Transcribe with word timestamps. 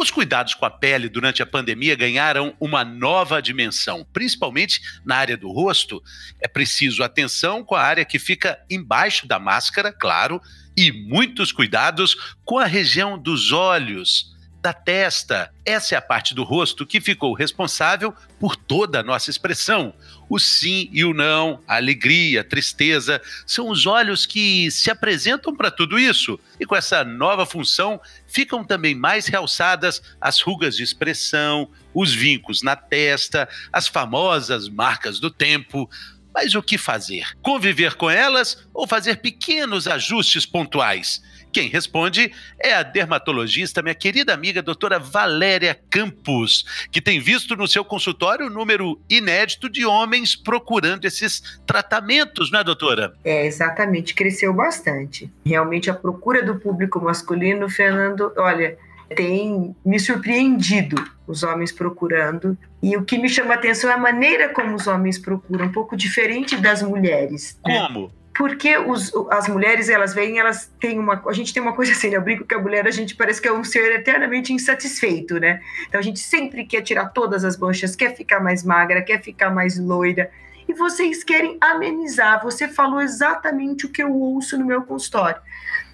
Os 0.00 0.12
cuidados 0.12 0.54
com 0.54 0.64
a 0.64 0.70
pele 0.70 1.08
durante 1.08 1.42
a 1.42 1.46
pandemia 1.46 1.96
ganharam 1.96 2.54
uma 2.60 2.84
nova 2.84 3.42
dimensão, 3.42 4.06
principalmente 4.12 4.80
na 5.04 5.16
área 5.16 5.36
do 5.36 5.50
rosto. 5.50 6.00
É 6.40 6.46
preciso 6.46 7.02
atenção 7.02 7.64
com 7.64 7.74
a 7.74 7.82
área 7.82 8.04
que 8.04 8.16
fica 8.16 8.64
embaixo 8.70 9.26
da 9.26 9.40
máscara, 9.40 9.90
claro, 9.90 10.40
e 10.76 10.92
muitos 10.92 11.50
cuidados 11.50 12.36
com 12.44 12.58
a 12.58 12.64
região 12.64 13.18
dos 13.18 13.50
olhos 13.50 14.37
da 14.60 14.72
testa. 14.72 15.52
Essa 15.64 15.94
é 15.94 15.98
a 15.98 16.02
parte 16.02 16.34
do 16.34 16.42
rosto 16.42 16.86
que 16.86 17.00
ficou 17.00 17.32
responsável 17.32 18.12
por 18.40 18.56
toda 18.56 19.00
a 19.00 19.02
nossa 19.02 19.30
expressão. 19.30 19.94
O 20.28 20.38
sim 20.38 20.90
e 20.92 21.04
o 21.04 21.14
não, 21.14 21.62
a 21.66 21.76
alegria, 21.76 22.40
a 22.40 22.44
tristeza, 22.44 23.20
são 23.46 23.68
os 23.70 23.86
olhos 23.86 24.26
que 24.26 24.70
se 24.70 24.90
apresentam 24.90 25.56
para 25.56 25.70
tudo 25.70 25.98
isso. 25.98 26.38
E 26.58 26.66
com 26.66 26.76
essa 26.76 27.04
nova 27.04 27.46
função, 27.46 28.00
ficam 28.26 28.64
também 28.64 28.94
mais 28.94 29.26
realçadas 29.26 30.02
as 30.20 30.40
rugas 30.40 30.76
de 30.76 30.82
expressão, 30.82 31.70
os 31.94 32.12
vincos 32.12 32.62
na 32.62 32.76
testa, 32.76 33.48
as 33.72 33.86
famosas 33.88 34.68
marcas 34.68 35.20
do 35.20 35.30
tempo. 35.30 35.88
Mas 36.34 36.54
o 36.54 36.62
que 36.62 36.76
fazer? 36.76 37.36
Conviver 37.42 37.94
com 37.94 38.10
elas 38.10 38.66
ou 38.74 38.86
fazer 38.86 39.16
pequenos 39.16 39.88
ajustes 39.88 40.44
pontuais? 40.44 41.22
Quem 41.52 41.68
responde 41.68 42.32
é 42.58 42.74
a 42.74 42.82
dermatologista, 42.82 43.82
minha 43.82 43.94
querida 43.94 44.34
amiga 44.34 44.62
doutora 44.62 44.98
Valéria 44.98 45.78
Campos, 45.90 46.64
que 46.90 47.00
tem 47.00 47.20
visto 47.20 47.56
no 47.56 47.66
seu 47.66 47.84
consultório 47.84 48.46
o 48.46 48.50
número 48.50 49.00
inédito 49.08 49.68
de 49.68 49.84
homens 49.84 50.36
procurando 50.36 51.04
esses 51.04 51.60
tratamentos, 51.66 52.50
não 52.50 52.60
é, 52.60 52.64
doutora? 52.64 53.14
É, 53.24 53.46
exatamente, 53.46 54.14
cresceu 54.14 54.52
bastante. 54.52 55.30
Realmente 55.44 55.90
a 55.90 55.94
procura 55.94 56.42
do 56.42 56.58
público 56.58 57.00
masculino, 57.00 57.68
Fernando, 57.68 58.32
olha, 58.36 58.76
tem 59.14 59.74
me 59.84 59.98
surpreendido 59.98 61.02
os 61.26 61.42
homens 61.42 61.72
procurando. 61.72 62.56
E 62.82 62.96
o 62.96 63.04
que 63.04 63.18
me 63.18 63.28
chama 63.28 63.54
a 63.54 63.56
atenção 63.56 63.90
é 63.90 63.94
a 63.94 63.98
maneira 63.98 64.48
como 64.50 64.74
os 64.74 64.86
homens 64.86 65.18
procuram, 65.18 65.66
um 65.66 65.72
pouco 65.72 65.96
diferente 65.96 66.56
das 66.56 66.82
mulheres. 66.82 67.58
Né? 67.66 67.86
Como? 67.86 68.12
Porque 68.38 68.78
os, 68.78 69.12
as 69.30 69.48
mulheres 69.48 69.88
elas 69.88 70.14
vêm, 70.14 70.38
elas 70.38 70.72
têm 70.78 70.96
uma, 70.96 71.20
a 71.26 71.32
gente 71.32 71.52
tem 71.52 71.60
uma 71.60 71.72
coisa 71.72 71.90
assim, 71.90 72.10
né? 72.10 72.16
eu 72.16 72.22
brinco 72.22 72.44
que 72.44 72.54
a 72.54 72.60
mulher 72.60 72.86
a 72.86 72.90
gente 72.92 73.16
parece 73.16 73.42
que 73.42 73.48
é 73.48 73.52
um 73.52 73.64
ser 73.64 73.92
eternamente 73.96 74.52
insatisfeito, 74.52 75.40
né? 75.40 75.60
Então 75.88 75.98
a 75.98 76.02
gente 76.02 76.20
sempre 76.20 76.64
quer 76.64 76.82
tirar 76.82 77.06
todas 77.06 77.44
as 77.44 77.58
manchas, 77.58 77.96
quer 77.96 78.14
ficar 78.14 78.38
mais 78.38 78.62
magra, 78.62 79.02
quer 79.02 79.20
ficar 79.20 79.50
mais 79.50 79.76
loira, 79.76 80.30
e 80.68 80.72
vocês 80.72 81.24
querem 81.24 81.58
amenizar. 81.60 82.40
Você 82.44 82.68
falou 82.68 83.00
exatamente 83.00 83.86
o 83.86 83.88
que 83.88 84.04
eu 84.04 84.14
ouço 84.14 84.56
no 84.56 84.64
meu 84.64 84.82
consultório. 84.82 85.40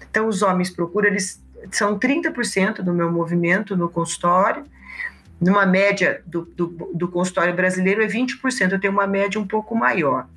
Então 0.07 0.27
os 0.27 0.43
homens 0.43 0.69
procuram, 0.69 1.09
eles 1.09 1.43
são 1.71 1.97
30% 1.97 2.83
do 2.83 2.93
meu 2.93 3.11
movimento 3.11 3.75
no 3.75 3.89
consultório. 3.89 4.63
Numa 5.41 5.65
média 5.65 6.21
do, 6.27 6.45
do, 6.45 6.91
do 6.93 7.07
consultório 7.07 7.55
brasileiro 7.55 8.03
é 8.03 8.07
20%, 8.07 8.71
eu 8.71 8.79
tenho 8.79 8.93
uma 8.93 9.07
média 9.07 9.41
um 9.41 9.47
pouco 9.47 9.75
maior. 9.75 10.27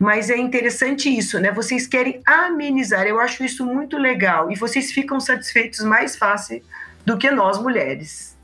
Mas 0.00 0.30
é 0.30 0.38
interessante 0.38 1.14
isso, 1.14 1.38
né? 1.38 1.52
Vocês 1.52 1.86
querem 1.86 2.22
amenizar, 2.24 3.06
eu 3.06 3.20
acho 3.20 3.44
isso 3.44 3.66
muito 3.66 3.98
legal. 3.98 4.50
E 4.50 4.56
vocês 4.56 4.90
ficam 4.90 5.20
satisfeitos 5.20 5.80
mais 5.80 6.16
fácil 6.16 6.62
do 7.04 7.18
que 7.18 7.30
nós 7.30 7.60
mulheres. 7.60 8.34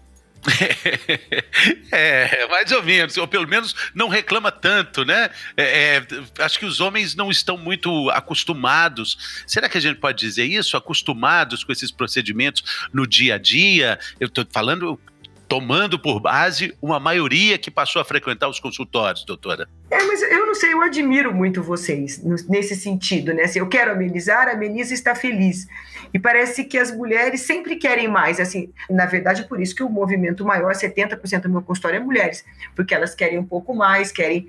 é, 1.91 2.47
mais 2.49 2.71
ou 2.73 2.83
menos, 2.83 3.17
ou 3.17 3.27
pelo 3.27 3.49
menos 3.49 3.75
não 3.95 4.09
reclama 4.09 4.53
tanto, 4.53 5.03
né? 5.03 5.31
É, 5.57 5.97
é, 5.97 6.07
acho 6.45 6.59
que 6.59 6.67
os 6.67 6.79
homens 6.79 7.15
não 7.15 7.31
estão 7.31 7.57
muito 7.57 8.11
acostumados. 8.11 9.43
Será 9.47 9.67
que 9.67 9.79
a 9.79 9.81
gente 9.81 9.99
pode 9.99 10.19
dizer 10.19 10.45
isso? 10.45 10.77
Acostumados 10.77 11.65
com 11.65 11.73
esses 11.73 11.91
procedimentos 11.91 12.89
no 12.93 13.07
dia 13.07 13.37
a 13.37 13.39
dia? 13.39 13.99
Eu 14.21 14.29
estou 14.29 14.47
falando 14.53 15.01
tomando 15.49 15.99
por 15.99 16.21
base 16.21 16.77
uma 16.83 16.99
maioria 16.99 17.59
que 17.59 17.71
passou 17.71 18.03
a 18.03 18.05
frequentar 18.05 18.49
os 18.49 18.59
consultórios, 18.59 19.25
doutora? 19.25 19.69
É, 19.91 20.03
mas 20.03 20.23
eu 20.23 20.47
não 20.47 20.55
sei, 20.55 20.73
eu 20.73 20.83
admiro 20.83 21.35
muito 21.35 21.63
vocês 21.63 22.23
nesse 22.49 22.75
sentido, 22.75 23.33
né? 23.33 23.47
Se 23.47 23.59
eu 23.59 23.69
quero 23.69 23.93
amenizar, 23.93 24.49
ameniza 24.49 24.93
está 24.93 25.15
feliz. 25.15 25.69
E 26.13 26.19
parece 26.19 26.65
que 26.65 26.79
as 26.79 26.91
mulheres 26.91 27.43
sempre 27.43 27.77
querem 27.77 28.09
mais, 28.09 28.41
assim, 28.41 28.73
na 28.91 29.07
verdade, 29.07 29.45
por 29.49 29.61
isso 29.61 29.75
que 29.75 29.83
o 29.83 29.89
movimento 29.89 30.45
maior, 30.45 30.75
70% 30.75 31.43
do 31.43 31.49
meu 31.49 31.63
consultório 31.63 31.99
é 31.99 32.01
mulheres, 32.01 32.45
porque 32.75 32.95
elas 32.95 33.15
querem 33.15 33.39
um 33.39 33.45
pouco 33.45 33.75
mais, 33.75 34.11
querem 34.11 34.49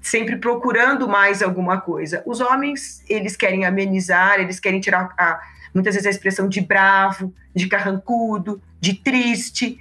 sempre 0.00 0.36
procurando 0.36 1.08
mais 1.08 1.42
alguma 1.42 1.80
coisa. 1.80 2.22
Os 2.24 2.40
homens, 2.40 3.02
eles 3.08 3.36
querem 3.36 3.64
amenizar, 3.64 4.38
eles 4.38 4.60
querem 4.60 4.78
tirar 4.78 5.12
a, 5.18 5.40
muitas 5.74 5.94
vezes 5.94 6.06
a 6.06 6.10
expressão 6.10 6.48
de 6.48 6.60
bravo, 6.60 7.34
de 7.52 7.66
carrancudo, 7.66 8.62
de 8.80 8.94
triste, 8.94 9.78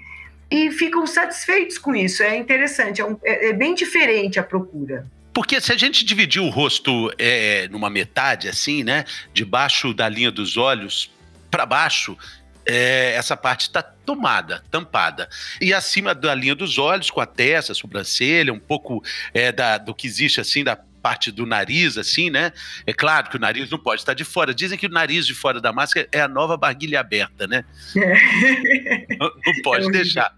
e 0.49 0.71
ficam 0.71 1.05
satisfeitos 1.07 1.77
com 1.77 1.95
isso. 1.95 2.23
É 2.23 2.37
interessante, 2.37 3.01
é, 3.01 3.05
um, 3.05 3.17
é, 3.23 3.49
é 3.49 3.53
bem 3.53 3.73
diferente 3.73 4.39
a 4.39 4.43
procura. 4.43 5.07
Porque 5.33 5.59
se 5.59 5.73
a 5.73 5.77
gente 5.77 6.05
dividir 6.05 6.41
o 6.41 6.49
rosto 6.49 7.11
é, 7.17 7.67
numa 7.69 7.89
metade, 7.89 8.47
assim, 8.47 8.83
né? 8.83 9.03
Debaixo 9.33 9.93
da 9.93 10.07
linha 10.07 10.31
dos 10.31 10.55
olhos 10.55 11.11
para 11.51 11.65
baixo, 11.65 12.17
é, 12.65 13.13
essa 13.15 13.35
parte 13.35 13.63
está 13.63 13.83
tomada, 13.83 14.63
tampada. 14.71 15.29
E 15.59 15.73
acima 15.73 16.15
da 16.15 16.33
linha 16.33 16.55
dos 16.55 16.77
olhos, 16.77 17.11
com 17.11 17.19
a 17.19 17.25
testa, 17.25 17.73
a 17.73 17.75
sobrancelha, 17.75 18.53
um 18.53 18.59
pouco 18.59 19.03
é, 19.33 19.51
da, 19.51 19.77
do 19.77 19.93
que 19.93 20.07
existe 20.07 20.39
assim 20.39 20.63
da 20.63 20.77
parte 21.05 21.31
do 21.31 21.45
nariz, 21.45 21.99
assim, 21.99 22.31
né? 22.31 22.51
É 22.83 22.91
claro 22.91 23.29
que 23.29 23.37
o 23.37 23.39
nariz 23.39 23.69
não 23.69 23.77
pode 23.77 24.01
estar 24.01 24.15
de 24.15 24.23
fora. 24.23 24.55
Dizem 24.55 24.75
que 24.75 24.87
o 24.87 24.89
nariz 24.89 25.27
de 25.27 25.35
fora 25.35 25.61
da 25.61 25.71
máscara 25.71 26.07
é 26.11 26.19
a 26.19 26.27
nova 26.27 26.57
barguilha 26.57 26.99
aberta, 26.99 27.45
né? 27.45 27.63
É. 27.95 29.15
Não, 29.19 29.27
não, 29.27 29.61
pode 29.63 29.85
é 29.85 29.91
deixar. 29.91 30.35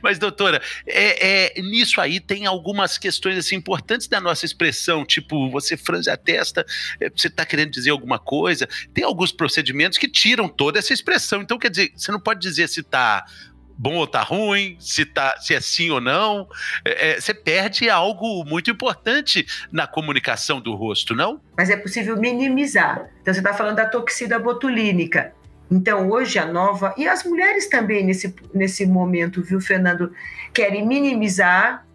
Mas, 0.00 0.16
doutora, 0.16 0.62
é, 0.86 1.56
é, 1.58 1.62
nisso 1.62 2.00
aí 2.00 2.20
tem 2.20 2.46
algumas 2.46 2.96
questões 2.96 3.36
assim, 3.36 3.56
importantes 3.56 4.06
da 4.06 4.20
nossa 4.20 4.46
expressão, 4.46 5.04
tipo, 5.04 5.50
você 5.50 5.76
franze 5.76 6.08
a 6.08 6.16
testa, 6.16 6.64
é, 7.00 7.10
você 7.10 7.26
está 7.26 7.44
querendo 7.44 7.72
dizer 7.72 7.90
alguma 7.90 8.20
coisa. 8.20 8.68
Tem 8.94 9.02
alguns 9.02 9.32
procedimentos 9.32 9.98
que 9.98 10.06
tiram 10.06 10.48
toda 10.48 10.78
essa 10.78 10.92
expressão. 10.92 11.42
Então, 11.42 11.58
quer 11.58 11.70
dizer, 11.70 11.92
você 11.96 12.12
não 12.12 12.20
pode 12.20 12.38
dizer 12.38 12.68
se 12.68 12.82
está 12.82 13.24
bom 13.76 13.94
ou 13.94 14.06
tá 14.06 14.22
ruim, 14.22 14.76
se, 14.78 15.04
tá, 15.04 15.36
se 15.40 15.54
é 15.54 15.60
sim 15.60 15.90
ou 15.90 16.00
não. 16.00 16.48
É, 16.84 17.10
é, 17.10 17.20
você 17.20 17.34
perde 17.34 17.90
algo 17.90 18.44
muito 18.44 18.70
importante 18.70 19.46
na 19.70 19.86
comunicação 19.86 20.60
do 20.60 20.74
rosto, 20.74 21.14
não? 21.14 21.40
Mas 21.56 21.70
é 21.70 21.76
possível 21.76 22.16
minimizar. 22.16 23.08
Então, 23.20 23.34
você 23.34 23.40
está 23.40 23.52
falando 23.52 23.76
da 23.76 23.86
toxina 23.86 24.38
botulínica. 24.38 25.32
Então, 25.70 26.10
hoje 26.10 26.38
a 26.38 26.46
nova. 26.46 26.94
E 26.96 27.08
as 27.08 27.24
mulheres 27.24 27.68
também, 27.68 28.04
nesse, 28.04 28.34
nesse 28.52 28.86
momento, 28.86 29.42
viu, 29.42 29.60
Fernando, 29.60 30.12
querem 30.52 30.86
minimizar. 30.86 31.86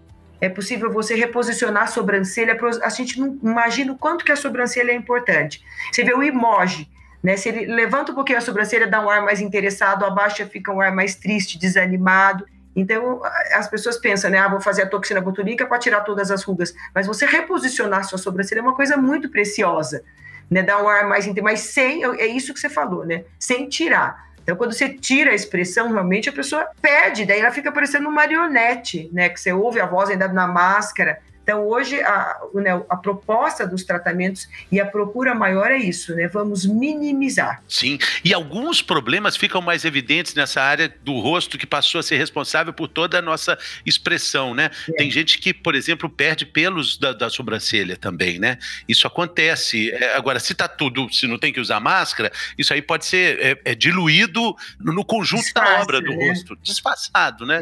É 0.42 0.48
possível 0.48 0.92
você 0.92 1.16
reposicionar 1.16 1.84
a 1.84 1.88
sobrancelha. 1.88 2.58
A 2.82 2.90
gente 2.90 3.20
não 3.20 3.38
imagina 3.44 3.92
o 3.92 3.98
quanto 3.98 4.24
que 4.24 4.32
a 4.32 4.36
sobrancelha 4.36 4.92
é 4.92 4.96
importante. 4.96 5.62
Você 5.92 6.04
vê 6.04 6.14
o 6.14 6.24
emoji, 6.24 6.90
né? 7.22 7.38
Se 7.38 7.50
ele 7.50 7.66
levanta 7.66 8.12
um 8.12 8.16
pouquinho 8.16 8.38
a 8.38 8.42
sobrancelha, 8.42 8.88
dá 8.88 9.02
um 9.02 9.10
ar 9.10 9.22
mais 9.22 9.42
interessado, 9.42 10.06
abaixa, 10.06 10.46
fica 10.46 10.72
um 10.72 10.82
ar 10.82 10.94
mais 10.94 11.16
triste, 11.16 11.58
desanimado. 11.58 12.46
Então, 12.76 13.22
as 13.54 13.68
pessoas 13.68 13.98
pensam, 13.98 14.30
né? 14.30 14.38
Ah, 14.38 14.48
vou 14.48 14.62
fazer 14.62 14.84
a 14.84 14.88
toxina 14.88 15.20
botulínica 15.20 15.66
para 15.66 15.80
tirar 15.80 16.02
todas 16.02 16.32
as 16.32 16.44
rugas. 16.44 16.74
Mas 16.94 17.08
você 17.08 17.26
reposicionar 17.26 18.06
sua 18.06 18.18
sobrancelha 18.18 18.60
é 18.60 18.62
uma 18.62 18.76
coisa 18.76 18.96
muito 18.96 19.30
preciosa 19.30 20.04
né? 20.50 20.64
Dar 20.64 20.82
um 20.82 20.88
ar 20.88 21.08
mais 21.08 21.28
mas 21.42 21.60
sem, 21.62 22.04
é 22.04 22.26
isso 22.26 22.54
que 22.54 22.60
você 22.60 22.70
falou, 22.70 23.06
né? 23.06 23.24
Sem 23.38 23.70
tirar. 23.70 24.30
Então, 24.42 24.56
quando 24.56 24.74
você 24.74 24.90
tira 24.90 25.32
a 25.32 25.36
expressão, 25.36 25.92
realmente 25.92 26.28
a 26.28 26.34
pessoa 26.34 26.68
perde, 26.82 27.26
daí 27.26 27.40
ela 27.40 27.52
fica 27.52 27.72
parecendo 27.72 28.10
um 28.10 28.12
marionete, 28.12 29.10
né? 29.14 29.30
Que 29.30 29.40
você 29.40 29.54
ouve 29.54 29.80
a 29.80 29.86
voz 29.86 30.10
ainda 30.10 30.28
na 30.28 30.48
máscara. 30.48 31.20
Então, 31.50 31.68
hoje, 31.68 32.00
a, 32.00 32.38
né, 32.54 32.80
a 32.88 32.96
proposta 32.96 33.66
dos 33.66 33.84
tratamentos 33.84 34.48
e 34.72 34.80
a 34.80 34.86
procura 34.86 35.34
maior 35.34 35.72
é 35.72 35.80
isso, 35.80 36.14
né? 36.14 36.28
Vamos 36.28 36.64
minimizar. 36.64 37.64
Sim, 37.68 37.98
e 38.24 38.36
alguns 38.36 38.84
problemas 38.84 39.36
ficam 39.36 39.60
mais 39.60 39.84
evidentes 39.84 40.36
nessa 40.36 40.62
área 40.62 40.94
do 41.04 41.18
rosto 41.18 41.58
que 41.58 41.66
passou 41.66 41.98
a 41.98 42.04
ser 42.04 42.18
responsável 42.18 42.72
por 42.72 42.88
toda 42.88 43.18
a 43.18 43.22
nossa 43.22 43.58
expressão, 43.84 44.54
né? 44.54 44.70
É. 44.90 44.92
Tem 44.92 45.10
gente 45.10 45.40
que, 45.40 45.52
por 45.52 45.74
exemplo, 45.74 46.08
perde 46.08 46.46
pelos 46.46 47.00
da, 47.00 47.14
da 47.14 47.32
sobrancelha 47.32 47.98
também, 47.98 48.38
né? 48.38 48.60
Isso 48.88 49.08
acontece. 49.08 49.90
É, 49.90 50.16
agora, 50.16 50.40
se 50.40 50.54
tá 50.54 50.68
tudo, 50.68 51.12
se 51.12 51.26
não 51.26 51.40
tem 51.40 51.52
que 51.52 51.60
usar 51.60 51.80
máscara, 51.80 52.32
isso 52.60 52.72
aí 52.72 52.82
pode 52.84 53.08
ser 53.08 53.40
é, 53.40 53.72
é 53.72 53.74
diluído 53.74 54.56
no, 54.80 54.94
no 54.94 55.04
conjunto 55.04 55.42
Disfarce, 55.42 55.74
da 55.74 55.82
obra 55.82 56.00
do 56.00 56.16
né? 56.16 56.30
rosto, 56.30 56.56
disfarçado, 56.62 57.44
né? 57.44 57.60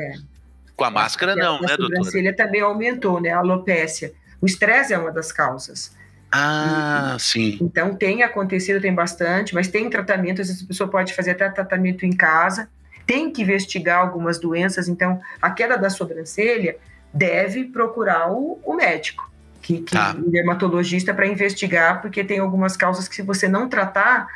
Com 0.78 0.86
a 0.86 0.92
máscara, 0.92 1.36
não, 1.36 1.58
a 1.58 1.62
né, 1.62 1.68
doutora? 1.70 1.86
A 1.86 1.98
sobrancelha 1.98 2.36
também 2.36 2.62
aumentou, 2.62 3.20
né? 3.20 3.32
A 3.32 3.40
alopécia. 3.40 4.14
O 4.40 4.46
estresse 4.46 4.94
é 4.94 4.98
uma 4.98 5.12
das 5.12 5.32
causas. 5.32 5.92
Ah, 6.32 7.16
e, 7.18 7.22
sim. 7.22 7.58
Então 7.60 7.96
tem 7.96 8.22
acontecido, 8.22 8.80
tem 8.80 8.94
bastante, 8.94 9.56
mas 9.56 9.68
tem 9.68 9.90
tratamento, 9.90 10.42
às 10.42 10.48
vezes 10.48 10.64
a 10.64 10.68
pessoa 10.68 10.90
pode 10.90 11.14
fazer 11.14 11.32
até 11.32 11.50
tratamento 11.50 12.06
em 12.06 12.12
casa, 12.12 12.70
tem 13.08 13.32
que 13.32 13.42
investigar 13.42 14.00
algumas 14.00 14.38
doenças, 14.38 14.88
então 14.88 15.20
a 15.42 15.50
queda 15.50 15.78
da 15.78 15.90
sobrancelha 15.90 16.78
deve 17.14 17.64
procurar 17.64 18.32
o, 18.32 18.60
o 18.64 18.76
médico, 18.76 19.32
que, 19.62 19.80
que 19.80 19.94
tá. 19.94 20.14
o 20.16 20.30
dermatologista 20.30 21.14
para 21.14 21.26
investigar, 21.26 22.02
porque 22.02 22.24
tem 22.24 22.40
algumas 22.40 22.78
causas 22.78 23.08
que 23.08 23.16
se 23.16 23.22
você 23.22 23.48
não 23.48 23.68
tratar, 23.68 24.28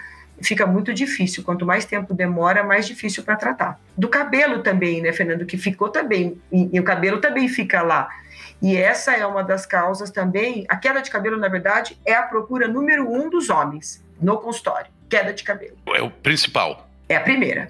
fica 0.44 0.66
muito 0.66 0.94
difícil. 0.94 1.44
Quanto 1.44 1.66
mais 1.66 1.86
tempo 1.86 2.14
demora, 2.14 2.64
mais 2.64 2.88
difícil 2.88 3.24
para 3.24 3.36
tratar. 3.36 3.80
Do 3.98 4.08
cabelo 4.08 4.64
também, 4.64 5.02
né, 5.02 5.12
Fernando, 5.12 5.46
que 5.46 5.58
ficou 5.58 5.90
também, 5.90 6.42
e, 6.52 6.70
e 6.74 6.80
o 6.80 6.84
cabelo 6.84 7.20
também 7.20 7.48
fica 7.48 7.82
lá. 7.82 8.10
E 8.62 8.78
essa 8.78 9.14
é 9.14 9.26
uma 9.26 9.44
das 9.44 9.66
causas 9.66 10.12
também. 10.12 10.66
A 10.70 10.76
queda 10.76 11.02
de 11.02 11.10
cabelo, 11.10 11.38
na 11.38 11.48
verdade, 11.48 11.98
é 12.06 12.14
a 12.14 12.24
procura 12.24 12.68
número 12.68 13.12
um 13.12 13.30
dos 13.30 13.50
homens 13.50 14.04
no 14.22 14.38
consultório. 14.38 14.92
Queda 15.10 15.34
de 15.34 15.44
cabelo. 15.44 15.78
É 15.96 16.02
o 16.02 16.12
principal. 16.12 16.88
É 17.10 17.16
a 17.16 17.22
primeira. 17.22 17.70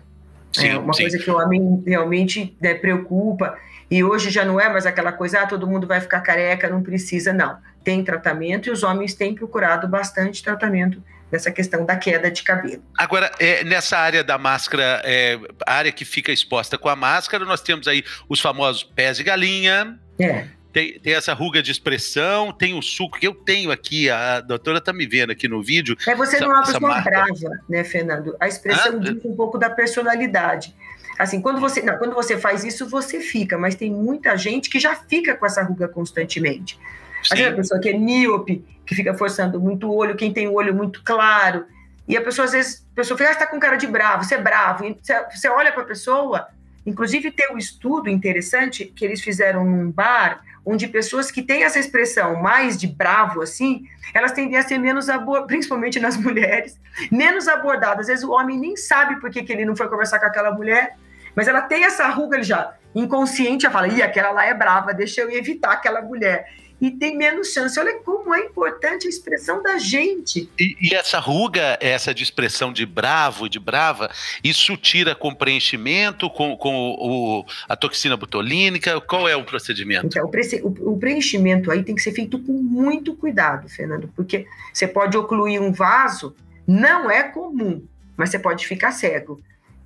Sim, 0.52 0.68
é 0.68 0.78
uma 0.78 0.94
sim. 0.94 1.04
coisa 1.04 1.18
que 1.18 1.32
o 1.32 1.38
homem 1.38 1.82
realmente 1.88 2.58
né, 2.62 2.74
preocupa. 2.74 3.58
E 3.90 4.04
hoje 4.04 4.30
já 4.30 4.44
não 4.44 4.60
é 4.60 4.70
mais 4.70 4.86
aquela 4.86 5.12
coisa, 5.12 5.42
ah, 5.42 5.48
todo 5.48 5.66
mundo 5.66 5.88
vai 5.88 6.02
ficar 6.02 6.20
careca, 6.22 6.70
não 6.70 6.84
precisa, 6.84 7.34
não. 7.34 7.58
Tem 7.84 8.04
tratamento 8.04 8.68
e 8.68 8.72
os 8.72 8.84
homens 8.84 9.14
têm 9.14 9.34
procurado 9.34 9.88
bastante 9.88 10.44
tratamento 10.44 11.02
nessa 11.32 11.52
questão 11.52 11.86
da 11.86 11.96
queda 11.96 12.30
de 12.30 12.44
cabelo. 12.44 12.84
Agora, 12.98 13.32
é, 13.40 13.64
nessa 13.64 13.98
área 13.98 14.24
da 14.24 14.38
máscara, 14.38 15.02
é, 15.06 15.40
a 15.66 15.74
área 15.74 15.92
que 15.92 16.04
fica 16.04 16.32
exposta 16.32 16.78
com 16.78 16.90
a 16.90 16.96
máscara, 16.96 17.46
nós 17.46 17.62
temos 17.62 17.88
aí 17.88 18.04
os 18.28 18.40
famosos 18.40 18.84
pés 18.84 19.18
de 19.18 19.24
galinha. 19.24 20.00
É. 20.20 20.48
Tem, 20.74 20.98
tem, 21.00 21.14
essa 21.14 21.34
ruga 21.34 21.62
de 21.62 21.70
expressão, 21.70 22.52
tem 22.52 22.74
o 22.74 22.82
suco 22.82 23.20
que 23.20 23.28
eu 23.28 23.36
tenho 23.36 23.72
aqui, 23.72 24.10
a 24.10 24.40
doutora 24.40 24.78
está 24.78 24.94
me 24.94 25.06
vendo 25.06 25.32
aqui 25.32 25.48
no 25.48 25.62
vídeo. 25.62 25.98
É 26.08 26.16
você 26.16 26.38
essa, 26.38 26.46
não 26.46 26.54
é 26.54 26.56
uma 26.56 26.66
pessoa 26.66 26.80
marca. 26.90 27.10
brava, 27.10 27.60
né, 27.68 27.84
Fernando? 27.84 28.36
A 28.40 28.48
expressão 28.48 28.96
ah, 28.96 29.00
diz 29.00 29.26
um 29.26 29.36
pouco 29.36 29.58
da 29.58 29.70
personalidade. 29.70 30.74
Assim, 31.20 31.42
quando 31.42 31.60
você, 31.60 31.82
não, 31.82 31.98
quando 31.98 32.16
você 32.16 32.38
faz 32.38 32.64
isso, 32.64 32.88
você 32.88 33.20
fica, 33.20 33.58
mas 33.58 33.76
tem 33.76 33.92
muita 33.92 34.38
gente 34.38 34.70
que 34.70 34.80
já 34.80 34.96
fica 34.96 35.36
com 35.36 35.46
essa 35.46 35.62
ruga 35.62 35.88
constantemente. 35.90 36.80
Sim. 37.24 37.44
A 37.44 37.54
pessoa 37.54 37.80
que 37.80 37.90
é 37.90 37.98
míope, 37.98 38.64
que 38.86 38.96
fica 38.96 39.14
forçando 39.14 39.60
muito 39.60 39.88
o 39.88 39.96
olho, 39.96 40.16
quem 40.16 40.34
tem 40.34 40.48
o 40.48 40.54
olho 40.54 40.74
muito 40.74 41.04
claro. 41.04 41.66
E 42.08 42.18
a 42.18 42.22
pessoa, 42.22 42.46
às 42.46 42.52
vezes, 42.52 42.86
a 42.92 42.96
pessoa 42.96 43.18
fica, 43.18 43.32
ah, 43.32 43.36
tá 43.36 43.48
com 43.48 43.60
cara 43.60 43.78
de 43.78 43.88
bravo, 43.88 44.24
você 44.24 44.36
é 44.36 44.42
bravo. 44.42 44.86
E 44.86 44.98
você, 45.02 45.26
você 45.30 45.50
olha 45.50 45.72
para 45.72 45.84
a 45.84 45.86
pessoa, 45.86 46.48
inclusive 46.86 47.32
tem 47.32 47.54
um 47.54 47.58
estudo 47.58 48.10
interessante 48.10 48.86
que 48.86 49.06
eles 49.06 49.22
fizeram 49.22 49.64
num 49.64 49.92
bar, 49.92 50.42
onde 50.66 50.88
pessoas 50.88 51.32
que 51.32 51.42
têm 51.42 51.64
essa 51.64 51.80
expressão 51.80 52.42
mais 52.42 52.78
de 52.78 52.86
bravo 52.86 53.42
assim, 53.42 53.84
elas 54.14 54.32
tendem 54.32 54.58
a 54.58 54.62
ser 54.62 54.78
menos 54.78 55.10
abordadas, 55.10 55.48
principalmente 55.48 56.00
nas 56.00 56.18
mulheres, 56.18 56.80
menos 57.12 57.48
abordadas. 57.48 58.02
Às 58.02 58.08
vezes 58.08 58.24
o 58.24 58.32
homem 58.32 58.60
nem 58.60 58.76
sabe 58.76 59.20
por 59.20 59.30
que, 59.30 59.44
que 59.44 59.54
ele 59.54 59.66
não 59.66 59.76
foi 59.76 59.88
conversar 59.88 60.20
com 60.20 60.26
aquela 60.26 60.52
mulher, 60.52 60.98
mas 61.36 61.48
ela 61.48 61.62
tem 61.62 61.86
essa 61.86 62.08
ruga, 62.10 62.36
ele 62.36 62.44
já 62.44 62.74
inconsciente, 62.94 63.64
já 63.64 63.72
fala, 63.72 63.88
ih, 63.88 64.02
aquela 64.02 64.32
lá 64.32 64.46
é 64.46 64.54
brava, 64.54 64.94
deixa 64.94 65.22
eu 65.22 65.32
evitar 65.32 65.72
aquela 65.72 66.02
mulher 66.02 66.46
e 66.82 66.90
tem 66.90 67.16
menos 67.16 67.54
chance. 67.54 67.80
Olha 67.80 68.00
como 68.00 68.34
é 68.34 68.40
importante 68.40 69.06
a 69.06 69.10
expressão 69.10 69.62
da 69.62 69.78
gente. 69.78 70.50
E, 70.60 70.76
e 70.82 70.96
essa 70.96 71.20
ruga, 71.20 71.78
essa 71.80 72.12
de 72.12 72.24
expressão 72.24 72.74
de 72.74 72.88
bravo, 72.88 73.48
de 73.48 73.60
brava, 73.60 74.10
isso 74.44 74.76
tira 74.76 75.14
com 75.14 75.34
preenchimento, 75.34 76.28
com, 76.32 76.58
com 76.58 76.96
o, 76.98 77.46
a 77.70 77.76
toxina 77.76 78.18
botulínica? 78.18 79.00
Qual 79.00 79.30
é 79.30 79.36
o 79.36 79.46
procedimento? 79.46 80.08
Então, 80.08 80.26
o, 80.64 80.94
o 80.94 80.98
preenchimento 80.98 81.70
aí 81.70 81.84
tem 81.84 81.94
que 81.94 82.02
ser 82.02 82.14
feito 82.14 82.40
com 82.40 82.54
muito 82.54 83.16
cuidado, 83.16 83.70
Fernando, 83.70 84.12
porque 84.16 84.48
você 84.74 84.88
pode 84.88 85.16
ocluir 85.16 85.62
um 85.62 85.72
vaso, 85.72 86.36
não 86.66 87.12
é 87.12 87.22
comum, 87.22 87.86
mas 88.18 88.32
você 88.32 88.40
pode 88.40 88.66
ficar 88.66 88.92
cego. 88.92 89.40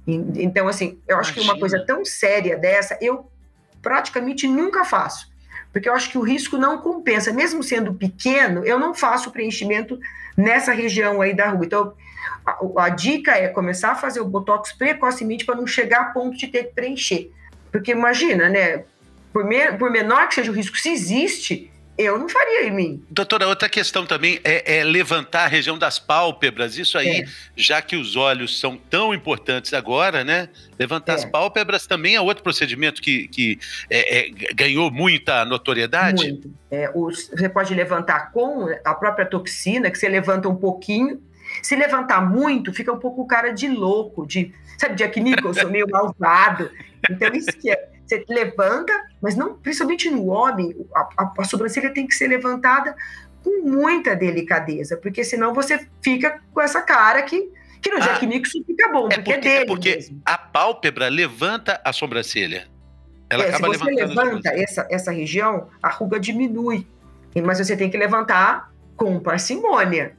Então, 0.07 0.68
assim, 0.68 1.00
eu 1.07 1.18
acho 1.18 1.31
Imagina. 1.31 1.33
que 1.33 1.51
uma 1.51 1.59
coisa 1.59 1.86
tão 1.86 2.06
séria 2.06 2.56
dessa, 2.56 2.97
eu 3.01 3.30
praticamente 3.81 4.47
nunca 4.47 4.86
faço 4.86 5.34
porque 5.75 5.89
eu 5.89 5.94
acho 5.94 6.10
que 6.10 6.18
o 6.18 6.22
risco 6.22 6.57
não 6.57 6.77
compensa. 6.77 7.33
Mesmo 7.33 7.62
sendo 7.62 7.94
pequeno, 7.94 8.63
eu 8.63 8.80
não 8.80 8.94
faço 8.94 9.30
preenchimento 9.30 10.00
nessa 10.38 10.72
região 10.72 11.22
aí 11.22 11.36
da 11.36 11.50
rua. 11.50 11.66
Então, 11.66 11.94
a, 12.45 12.86
a 12.86 12.88
dica 12.88 13.33
é 13.33 13.50
começar 13.50 13.92
a 13.92 13.95
fazer 13.95 14.22
o 14.22 14.25
botox 14.25 14.72
precocemente 14.72 15.44
para 15.44 15.56
não 15.56 15.68
chegar 15.68 16.00
a 16.00 16.06
ponto 16.06 16.38
de 16.38 16.48
ter 16.48 16.63
que 16.63 16.74
preencher. 16.74 17.30
Porque 17.74 17.92
imagina, 17.92 18.48
né? 18.48 18.86
Por, 19.33 19.44
me, 19.44 19.74
por 19.74 19.92
menor 19.92 20.30
que 20.30 20.36
seja 20.36 20.50
o 20.50 20.56
risco, 20.56 20.77
se 20.77 20.88
existe, 20.88 21.69
eu 21.97 22.19
não 22.19 22.27
faria 22.27 22.68
em 22.68 22.71
mim. 22.71 23.06
Doutora, 23.09 23.47
outra 23.47 23.69
questão 23.69 24.06
também 24.06 24.39
é, 24.44 24.80
é 24.80 24.83
levantar 24.83 25.45
a 25.45 25.47
região 25.47 25.77
das 25.77 25.97
pálpebras. 25.97 26.77
Isso 26.77 26.97
aí, 26.97 27.21
é. 27.21 27.25
já 27.56 27.81
que 27.81 27.95
os 27.95 28.18
olhos 28.18 28.59
são 28.59 28.77
tão 28.77 29.13
importantes 29.13 29.74
agora, 29.74 30.24
né? 30.24 30.50
Levantar 30.77 31.13
é. 31.13 31.15
as 31.15 31.25
pálpebras 31.25 31.88
também 31.88 32.15
é 32.15 32.21
outro 32.21 32.44
procedimento 32.44 33.01
que, 33.01 33.30
que 33.30 33.59
é, 33.89 34.19
é, 34.19 34.30
ganhou 34.53 34.92
muita 34.92 35.45
notoriedade. 35.45 36.31
Muito. 36.31 36.53
É, 36.69 36.92
os, 36.94 37.30
você 37.30 37.47
pode 37.47 37.74
levantar 37.74 38.31
com 38.31 38.68
a 38.83 38.94
própria 38.94 39.25
toxina, 39.25 39.89
que 39.89 39.97
você 39.97 40.09
levanta 40.09 40.50
um 40.50 40.56
pouquinho. 40.56 41.21
Se 41.62 41.75
levantar 41.75 42.19
muito, 42.21 42.74
fica 42.74 42.92
um 42.92 43.00
pouco 43.00 43.25
cara 43.25 43.51
de 43.51 43.69
louco, 43.69 44.27
de, 44.27 44.53
sabe, 44.77 44.95
Jack 44.95 45.18
Nicholson, 45.21 45.69
meio 45.69 45.88
malvado. 45.89 46.69
Então, 47.09 47.33
isso 47.33 47.51
que 47.57 47.69
é 47.69 47.94
você 48.06 48.24
levanta, 48.30 48.94
mas 49.22 49.36
não, 49.36 49.56
principalmente 49.56 50.10
no 50.10 50.28
homem, 50.28 50.75
a, 50.96 51.10
a, 51.18 51.34
a 51.40 51.44
sobrancelha 51.44 51.94
tem 51.94 52.07
que 52.07 52.16
ser 52.16 52.28
levantada 52.28 52.96
com 53.44 53.62
muita 53.62 54.16
delicadeza, 54.16 54.98
porque 54.98 55.24
senão 55.24 55.54
você 55.54 55.88
fica 56.02 56.42
com 56.54 56.62
essa 56.62 56.81
cara 56.81 57.22
que 57.24 57.52
que 57.81 57.92
no 57.92 57.98
ah, 57.98 58.00
Jack 58.00 58.25
Nicholson 58.25 58.63
fica 58.66 58.92
bom, 58.92 59.07
é 59.12 59.16
porque, 59.16 59.31
é 59.31 59.34
porque, 59.36 59.48
é 59.48 59.52
dele 59.52 59.66
porque 59.68 59.96
mesmo. 59.96 60.22
a 60.25 60.40
pálpebra 60.40 61.07
levanta 61.07 61.80
a 61.86 61.94
sobrancelha. 61.94 62.68
Ela 63.30 63.46
é, 63.46 63.50
acaba 63.50 63.74
se 63.74 63.80
você 63.80 63.92
levanta 63.92 64.50
essa, 64.50 64.88
essa 64.90 65.12
região, 65.12 65.68
a 65.84 65.90
ruga 65.90 66.19
diminui. 66.19 66.88
Mas 67.44 67.60
você 67.60 67.78
tem 67.78 67.90
que 67.90 67.98
levantar 67.98 68.72
com 68.96 69.19
parcimônia. 69.19 70.16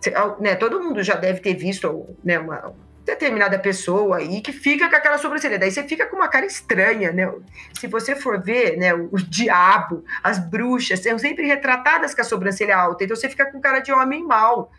Você, 0.00 0.14
né, 0.40 0.54
todo 0.54 0.80
mundo 0.80 1.02
já 1.02 1.14
deve 1.14 1.40
ter 1.40 1.54
visto 1.54 2.06
né, 2.24 2.38
uma, 2.38 2.72
determinada 3.04 3.58
pessoa 3.58 4.18
aí 4.18 4.40
que 4.40 4.52
fica 4.52 4.88
com 4.88 4.96
aquela 4.96 5.18
sobrancelha. 5.18 5.58
Daí 5.58 5.70
você 5.70 5.82
fica 5.82 6.06
com 6.06 6.16
uma 6.16 6.28
cara 6.28 6.46
estranha, 6.46 7.12
né? 7.12 7.32
Se 7.78 7.86
você 7.86 8.14
for 8.14 8.42
ver, 8.42 8.76
né, 8.76 8.94
o, 8.94 9.16
diabo, 9.16 10.04
as 10.22 10.38
bruxas, 10.38 11.00
são 11.00 11.18
sempre 11.18 11.46
retratadas 11.46 12.14
com 12.14 12.20
a 12.20 12.24
sobrancelha 12.24 12.76
alta. 12.76 13.04
Então 13.04 13.16
você 13.16 13.28
fica 13.28 13.50
com 13.50 13.60
cara 13.60 13.80
de 13.80 13.92
homem 13.92 14.24
mau 14.24 14.70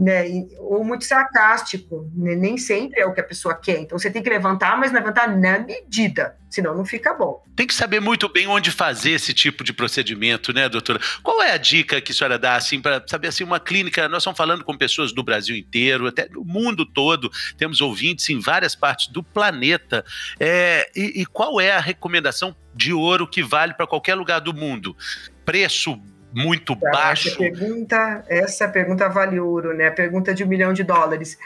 né? 0.00 0.24
ou 0.58 0.82
muito 0.82 1.04
sarcástico, 1.04 2.10
né? 2.16 2.34
nem 2.34 2.56
sempre 2.56 3.00
é 3.00 3.06
o 3.06 3.12
que 3.12 3.20
a 3.20 3.24
pessoa 3.24 3.54
quer. 3.54 3.80
Então 3.80 3.98
você 3.98 4.10
tem 4.10 4.22
que 4.22 4.30
levantar, 4.30 4.78
mas 4.78 4.90
levantar 4.90 5.28
na 5.36 5.58
medida, 5.58 6.36
senão 6.48 6.74
não 6.74 6.86
fica 6.86 7.12
bom. 7.12 7.44
Tem 7.54 7.66
que 7.66 7.74
saber 7.74 8.00
muito 8.00 8.26
bem 8.26 8.46
onde 8.46 8.70
fazer 8.70 9.10
esse 9.10 9.34
tipo 9.34 9.62
de 9.62 9.74
procedimento, 9.74 10.54
né, 10.54 10.70
doutora? 10.70 10.98
Qual 11.22 11.42
é 11.42 11.52
a 11.52 11.58
dica 11.58 12.00
que 12.00 12.12
a 12.12 12.14
senhora 12.14 12.38
dá 12.38 12.56
assim 12.56 12.80
para 12.80 13.04
saber 13.06 13.28
assim 13.28 13.44
uma 13.44 13.60
clínica? 13.60 14.08
Nós 14.08 14.22
estamos 14.22 14.38
falando 14.38 14.64
com 14.64 14.74
pessoas 14.74 15.12
do 15.12 15.22
Brasil 15.22 15.54
inteiro, 15.54 16.06
até 16.06 16.26
do 16.26 16.42
mundo 16.42 16.86
todo. 16.86 17.30
Temos 17.58 17.82
ouvintes 17.82 18.30
em 18.30 18.40
várias 18.40 18.74
partes 18.74 19.08
do 19.08 19.22
planeta. 19.22 20.02
É, 20.38 20.90
e, 20.96 21.20
e 21.20 21.26
qual 21.26 21.60
é 21.60 21.72
a 21.72 21.80
recomendação 21.80 22.56
de 22.74 22.94
ouro 22.94 23.28
que 23.28 23.42
vale 23.42 23.74
para 23.74 23.86
qualquer 23.86 24.14
lugar 24.14 24.40
do 24.40 24.54
mundo? 24.54 24.96
Preço 25.44 26.00
muito 26.32 26.76
tá, 26.76 26.90
baixo? 26.90 27.28
Essa 27.28 27.38
pergunta, 27.38 28.24
essa 28.28 28.68
pergunta 28.68 29.08
vale 29.08 29.38
ouro, 29.40 29.74
né? 29.74 29.88
A 29.88 29.92
pergunta 29.92 30.34
de 30.34 30.44
um 30.44 30.46
milhão 30.46 30.72
de 30.72 30.82
dólares. 30.82 31.38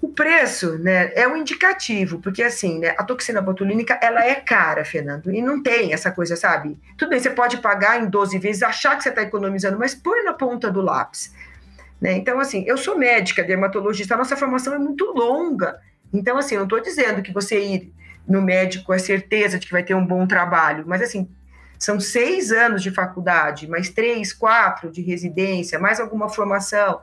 O 0.00 0.08
preço, 0.08 0.78
né, 0.78 1.10
é 1.14 1.26
um 1.26 1.36
indicativo, 1.36 2.20
porque 2.20 2.40
assim, 2.42 2.78
né, 2.78 2.94
a 2.96 3.02
toxina 3.02 3.42
botulínica, 3.42 3.98
ela 4.00 4.24
é 4.24 4.36
cara, 4.36 4.84
Fernando, 4.84 5.28
e 5.32 5.42
não 5.42 5.60
tem 5.60 5.92
essa 5.92 6.12
coisa, 6.12 6.36
sabe? 6.36 6.78
Tudo 6.96 7.08
bem, 7.08 7.18
você 7.18 7.30
pode 7.30 7.56
pagar 7.56 8.00
em 8.00 8.08
12 8.08 8.38
vezes, 8.38 8.62
achar 8.62 8.96
que 8.96 9.02
você 9.02 9.08
está 9.08 9.22
economizando, 9.22 9.76
mas 9.76 9.96
põe 9.96 10.22
na 10.22 10.32
ponta 10.32 10.70
do 10.70 10.80
lápis. 10.80 11.34
Né? 12.00 12.12
Então, 12.12 12.38
assim, 12.38 12.62
eu 12.64 12.76
sou 12.76 12.96
médica, 12.96 13.42
dermatologista, 13.42 14.14
a 14.14 14.18
nossa 14.18 14.36
formação 14.36 14.72
é 14.72 14.78
muito 14.78 15.04
longa. 15.04 15.80
Então, 16.12 16.38
assim, 16.38 16.54
eu 16.54 16.60
não 16.60 16.66
estou 16.66 16.80
dizendo 16.80 17.20
que 17.20 17.32
você 17.32 17.60
ir 17.60 17.92
no 18.26 18.40
médico 18.40 18.92
é 18.92 18.98
certeza 18.98 19.58
de 19.58 19.66
que 19.66 19.72
vai 19.72 19.82
ter 19.82 19.94
um 19.94 20.06
bom 20.06 20.26
trabalho, 20.26 20.84
mas 20.86 21.02
assim, 21.02 21.28
são 21.78 22.00
seis 22.00 22.50
anos 22.50 22.82
de 22.82 22.90
faculdade, 22.90 23.68
mais 23.68 23.88
três, 23.88 24.32
quatro 24.32 24.90
de 24.90 25.00
residência, 25.00 25.78
mais 25.78 26.00
alguma 26.00 26.28
formação. 26.28 27.00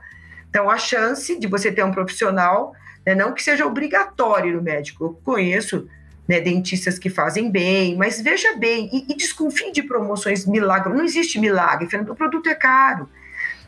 Então, 0.49 0.69
a 0.69 0.77
chance 0.77 1.39
de 1.39 1.47
você 1.47 1.71
ter 1.71 1.83
um 1.83 1.91
profissional, 1.91 2.73
né, 3.05 3.15
não 3.15 3.33
que 3.33 3.41
seja 3.41 3.65
obrigatório 3.65 4.55
no 4.55 4.61
médico, 4.61 5.05
eu 5.05 5.19
conheço 5.23 5.87
né, 6.27 6.41
dentistas 6.41 6.99
que 6.99 7.09
fazem 7.09 7.49
bem, 7.49 7.95
mas 7.95 8.19
veja 8.21 8.55
bem, 8.57 8.89
e, 8.91 9.11
e 9.11 9.15
desconfie 9.15 9.71
de 9.71 9.83
promoções 9.83 10.45
milagre, 10.45 10.93
não 10.93 11.03
existe 11.03 11.39
milagre, 11.39 11.87
o 12.09 12.15
produto 12.15 12.49
é 12.49 12.55
caro. 12.55 13.09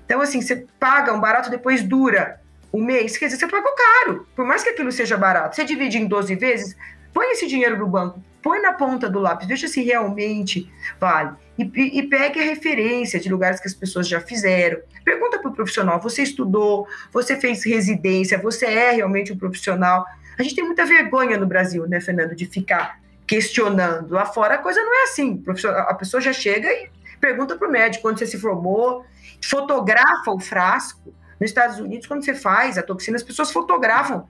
Então, 0.05 0.21
assim, 0.21 0.41
você 0.41 0.65
paga 0.79 1.13
um 1.13 1.19
barato, 1.19 1.49
depois 1.49 1.83
dura 1.83 2.39
um 2.73 2.83
mês, 2.83 3.17
quer 3.17 3.25
dizer, 3.25 3.37
você 3.39 3.47
pagou 3.47 3.71
caro, 3.75 4.27
por 4.35 4.45
mais 4.45 4.63
que 4.63 4.69
aquilo 4.69 4.91
seja 4.91 5.15
barato, 5.15 5.55
você 5.55 5.63
divide 5.63 5.97
em 5.97 6.07
12 6.07 6.35
vezes, 6.35 6.75
põe 7.13 7.31
esse 7.31 7.47
dinheiro 7.47 7.77
no 7.77 7.87
banco, 7.87 8.21
põe 8.47 8.61
na 8.61 8.71
ponta 8.71 9.09
do 9.09 9.19
lápis, 9.19 9.45
veja 9.45 9.67
se 9.67 9.83
realmente 9.83 10.71
vale. 10.97 11.35
E, 11.59 11.99
e, 11.99 12.03
pegue 12.03 12.39
a 12.39 12.43
referência 12.43 13.19
de 13.19 13.27
lugares 13.27 13.59
que 13.59 13.67
as 13.67 13.73
pessoas 13.73 14.07
já 14.07 14.21
fizeram. 14.21 14.79
Pergunta 15.03 15.37
para 15.37 15.51
o 15.51 15.53
profissional: 15.53 15.99
você 15.99 16.23
estudou, 16.23 16.87
você 17.11 17.35
fez 17.35 17.65
residência, 17.65 18.37
você 18.37 18.65
é 18.65 18.91
realmente 18.91 19.33
um 19.33 19.37
profissional? 19.37 20.05
A 20.39 20.43
gente 20.43 20.55
tem 20.55 20.63
muita 20.63 20.85
vergonha 20.85 21.37
no 21.37 21.45
Brasil, 21.45 21.85
né, 21.89 21.99
Fernando, 21.99 22.33
de 22.33 22.45
ficar 22.45 23.01
questionando. 23.27 24.13
Lá 24.13 24.25
fora 24.25 24.55
a 24.55 24.59
coisa 24.59 24.81
não 24.81 25.01
é 25.01 25.03
assim. 25.03 25.43
A 25.79 25.93
pessoa 25.93 26.21
já 26.21 26.31
chega 26.31 26.71
e 26.71 26.89
pergunta 27.19 27.57
para 27.57 27.67
o 27.67 27.71
médico 27.71 28.03
quando 28.03 28.17
você 28.17 28.27
se 28.27 28.39
formou, 28.39 29.03
fotografa 29.43 30.31
o 30.31 30.39
frasco. 30.39 31.13
Nos 31.37 31.49
Estados 31.49 31.79
Unidos, 31.79 32.07
quando 32.07 32.23
você 32.23 32.33
faz 32.33 32.77
a 32.77 32.81
toxina, 32.81 33.17
as 33.17 33.23
pessoas 33.23 33.51
fotografam, 33.51 34.25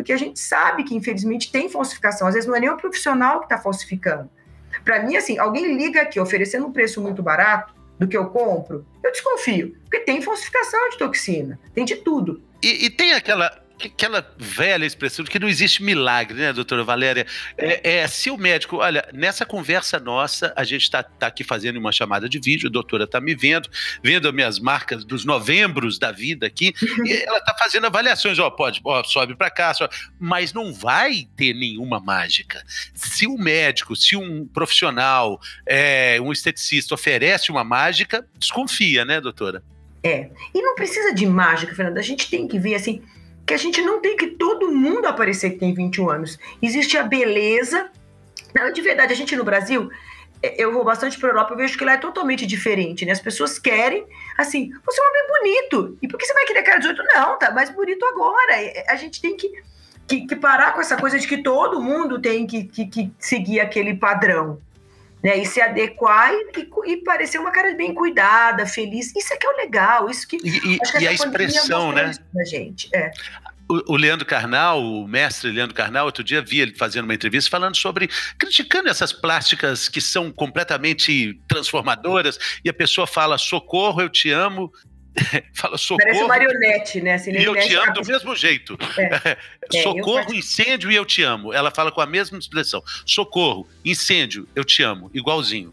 porque 0.00 0.14
a 0.14 0.16
gente 0.16 0.40
sabe 0.40 0.82
que, 0.82 0.96
infelizmente, 0.96 1.52
tem 1.52 1.68
falsificação. 1.68 2.26
Às 2.26 2.32
vezes 2.32 2.48
não 2.48 2.56
é 2.56 2.60
nem 2.60 2.70
o 2.70 2.76
profissional 2.78 3.38
que 3.40 3.44
está 3.44 3.58
falsificando. 3.58 4.30
Para 4.82 5.02
mim, 5.02 5.14
assim, 5.14 5.36
alguém 5.36 5.76
liga 5.76 6.00
aqui 6.00 6.18
oferecendo 6.18 6.66
um 6.66 6.72
preço 6.72 7.02
muito 7.02 7.22
barato 7.22 7.74
do 7.98 8.08
que 8.08 8.16
eu 8.16 8.30
compro, 8.30 8.86
eu 9.04 9.12
desconfio, 9.12 9.76
porque 9.82 10.00
tem 10.00 10.22
falsificação 10.22 10.88
de 10.88 10.96
toxina, 10.96 11.60
tem 11.74 11.84
de 11.84 11.96
tudo. 11.96 12.42
E, 12.62 12.86
e 12.86 12.88
tem 12.88 13.12
aquela 13.12 13.62
aquela 13.86 14.26
velha 14.38 14.84
expressão 14.84 15.24
de 15.24 15.30
que 15.30 15.38
não 15.38 15.48
existe 15.48 15.82
milagre, 15.82 16.36
né, 16.36 16.52
doutora 16.52 16.84
Valéria? 16.84 17.26
É, 17.56 17.98
é 17.98 18.08
se 18.08 18.30
o 18.30 18.36
médico, 18.36 18.76
olha, 18.76 19.08
nessa 19.12 19.44
conversa 19.46 19.98
nossa, 19.98 20.52
a 20.56 20.64
gente 20.64 20.82
está 20.82 21.02
tá 21.02 21.26
aqui 21.26 21.44
fazendo 21.44 21.78
uma 21.78 21.92
chamada 21.92 22.28
de 22.28 22.38
vídeo, 22.38 22.68
a 22.68 22.72
doutora 22.72 23.04
está 23.04 23.20
me 23.20 23.34
vendo, 23.34 23.68
vendo 24.02 24.28
as 24.28 24.34
minhas 24.34 24.58
marcas 24.58 25.04
dos 25.04 25.24
novembros 25.24 25.98
da 25.98 26.12
vida 26.12 26.46
aqui, 26.46 26.72
e 27.04 27.12
ela 27.12 27.38
está 27.38 27.54
fazendo 27.58 27.86
avaliações, 27.86 28.38
ó, 28.38 28.50
pode, 28.50 28.80
ó, 28.84 29.02
sobe 29.04 29.34
para 29.34 29.50
cá, 29.50 29.72
sobe, 29.74 29.94
mas 30.18 30.52
não 30.52 30.72
vai 30.72 31.28
ter 31.36 31.54
nenhuma 31.54 32.00
mágica. 32.00 32.64
Se 32.94 33.26
um 33.26 33.36
médico, 33.36 33.96
se 33.96 34.16
um 34.16 34.46
profissional, 34.46 35.40
é, 35.66 36.20
um 36.20 36.32
esteticista 36.32 36.94
oferece 36.94 37.50
uma 37.50 37.64
mágica, 37.64 38.26
desconfia, 38.38 39.04
né, 39.04 39.20
doutora? 39.20 39.62
É, 40.02 40.30
e 40.54 40.62
não 40.62 40.74
precisa 40.74 41.14
de 41.14 41.26
mágica, 41.26 41.74
Fernanda, 41.74 42.00
a 42.00 42.02
gente 42.02 42.30
tem 42.30 42.48
que 42.48 42.58
ver, 42.58 42.74
assim, 42.74 43.02
que 43.50 43.54
a 43.54 43.58
gente 43.58 43.82
não 43.82 44.00
tem 44.00 44.16
que 44.16 44.28
todo 44.28 44.70
mundo 44.70 45.06
aparecer 45.06 45.50
que 45.50 45.58
tem 45.58 45.74
21 45.74 46.08
anos. 46.08 46.38
Existe 46.62 46.96
a 46.96 47.02
beleza. 47.02 47.90
De 48.72 48.80
verdade, 48.80 49.12
a 49.12 49.16
gente 49.16 49.34
no 49.34 49.42
Brasil, 49.42 49.90
é, 50.40 50.54
eu 50.56 50.72
vou 50.72 50.84
bastante 50.84 51.18
para 51.18 51.30
Europa, 51.30 51.54
eu 51.54 51.56
vejo 51.56 51.76
que 51.76 51.84
lá 51.84 51.94
é 51.94 51.96
totalmente 51.96 52.46
diferente, 52.46 53.04
né? 53.04 53.10
As 53.10 53.20
pessoas 53.20 53.58
querem, 53.58 54.06
assim, 54.38 54.70
você 54.86 55.00
é 55.00 55.04
um 55.04 55.08
homem 55.08 55.26
bonito. 55.26 55.98
E 56.00 56.06
por 56.06 56.16
que 56.16 56.26
você 56.26 56.32
vai 56.32 56.44
querer 56.44 56.62
cara 56.62 56.78
de 56.78 56.86
18? 56.90 57.08
Não, 57.12 57.38
tá 57.40 57.50
mais 57.50 57.70
bonito 57.70 58.04
agora. 58.06 58.52
A 58.88 58.94
gente 58.94 59.20
tem 59.20 59.36
que, 59.36 59.50
que, 60.06 60.28
que 60.28 60.36
parar 60.36 60.72
com 60.72 60.80
essa 60.80 60.96
coisa 60.96 61.18
de 61.18 61.26
que 61.26 61.42
todo 61.42 61.82
mundo 61.82 62.20
tem 62.20 62.46
que, 62.46 62.62
que, 62.62 62.86
que 62.86 63.12
seguir 63.18 63.58
aquele 63.58 63.94
padrão. 63.94 64.60
Né, 65.22 65.36
e 65.38 65.44
se 65.44 65.60
adequar 65.60 66.32
e, 66.32 66.92
e, 66.92 66.96
parecer 67.04 67.38
uma 67.38 67.50
cara 67.50 67.74
bem 67.74 67.92
cuidada, 67.92 68.64
feliz. 68.64 69.14
Isso 69.14 69.34
é 69.34 69.36
que 69.36 69.46
é 69.46 69.50
o 69.50 69.56
legal, 69.56 70.08
isso 70.08 70.26
que. 70.26 70.36
E, 70.36 70.78
e 70.96 71.06
a, 71.06 71.10
a 71.10 71.12
expressão, 71.12 71.92
né? 71.92 72.12
gente. 72.46 72.88
É. 72.94 73.10
O, 73.70 73.92
o 73.92 73.96
Leandro 73.96 74.26
Carnal, 74.26 74.82
o 74.82 75.06
mestre 75.06 75.52
Leandro 75.52 75.76
Carnal, 75.76 76.06
outro 76.06 76.24
dia 76.24 76.42
vi 76.42 76.60
ele 76.60 76.74
fazendo 76.74 77.04
uma 77.04 77.14
entrevista 77.14 77.48
falando 77.48 77.76
sobre, 77.76 78.08
criticando 78.36 78.88
essas 78.88 79.12
plásticas 79.12 79.88
que 79.88 80.00
são 80.00 80.32
completamente 80.32 81.38
transformadoras, 81.46 82.36
e 82.64 82.68
a 82.68 82.74
pessoa 82.74 83.06
fala: 83.06 83.38
socorro, 83.38 84.00
eu 84.00 84.08
te 84.08 84.30
amo, 84.30 84.72
fala 85.54 85.76
socorro. 85.76 86.04
Parece 86.04 86.26
marionete, 86.26 87.00
né? 87.00 87.14
Assim, 87.14 87.32
e 87.32 87.44
eu 87.44 87.54
te 87.54 87.74
amo 87.74 87.92
do 87.92 88.06
mesmo 88.06 88.34
jeito. 88.34 88.78
É. 88.98 89.36
É, 89.72 89.82
socorro, 89.82 90.34
incêndio 90.34 90.90
e 90.90 90.96
eu 90.96 91.04
te 91.04 91.22
amo. 91.22 91.52
Ela 91.52 91.70
fala 91.70 91.92
com 91.92 92.00
a 92.00 92.06
mesma 92.06 92.36
expressão. 92.36 92.82
Socorro, 93.06 93.68
incêndio, 93.84 94.48
eu 94.56 94.64
te 94.64 94.82
amo. 94.82 95.08
Igualzinho. 95.14 95.72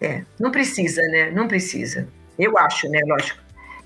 É, 0.00 0.22
não 0.38 0.52
precisa, 0.52 1.02
né? 1.08 1.32
Não 1.32 1.48
precisa. 1.48 2.06
Eu 2.38 2.56
acho, 2.56 2.88
né? 2.88 3.00
Lógico. 3.04 3.40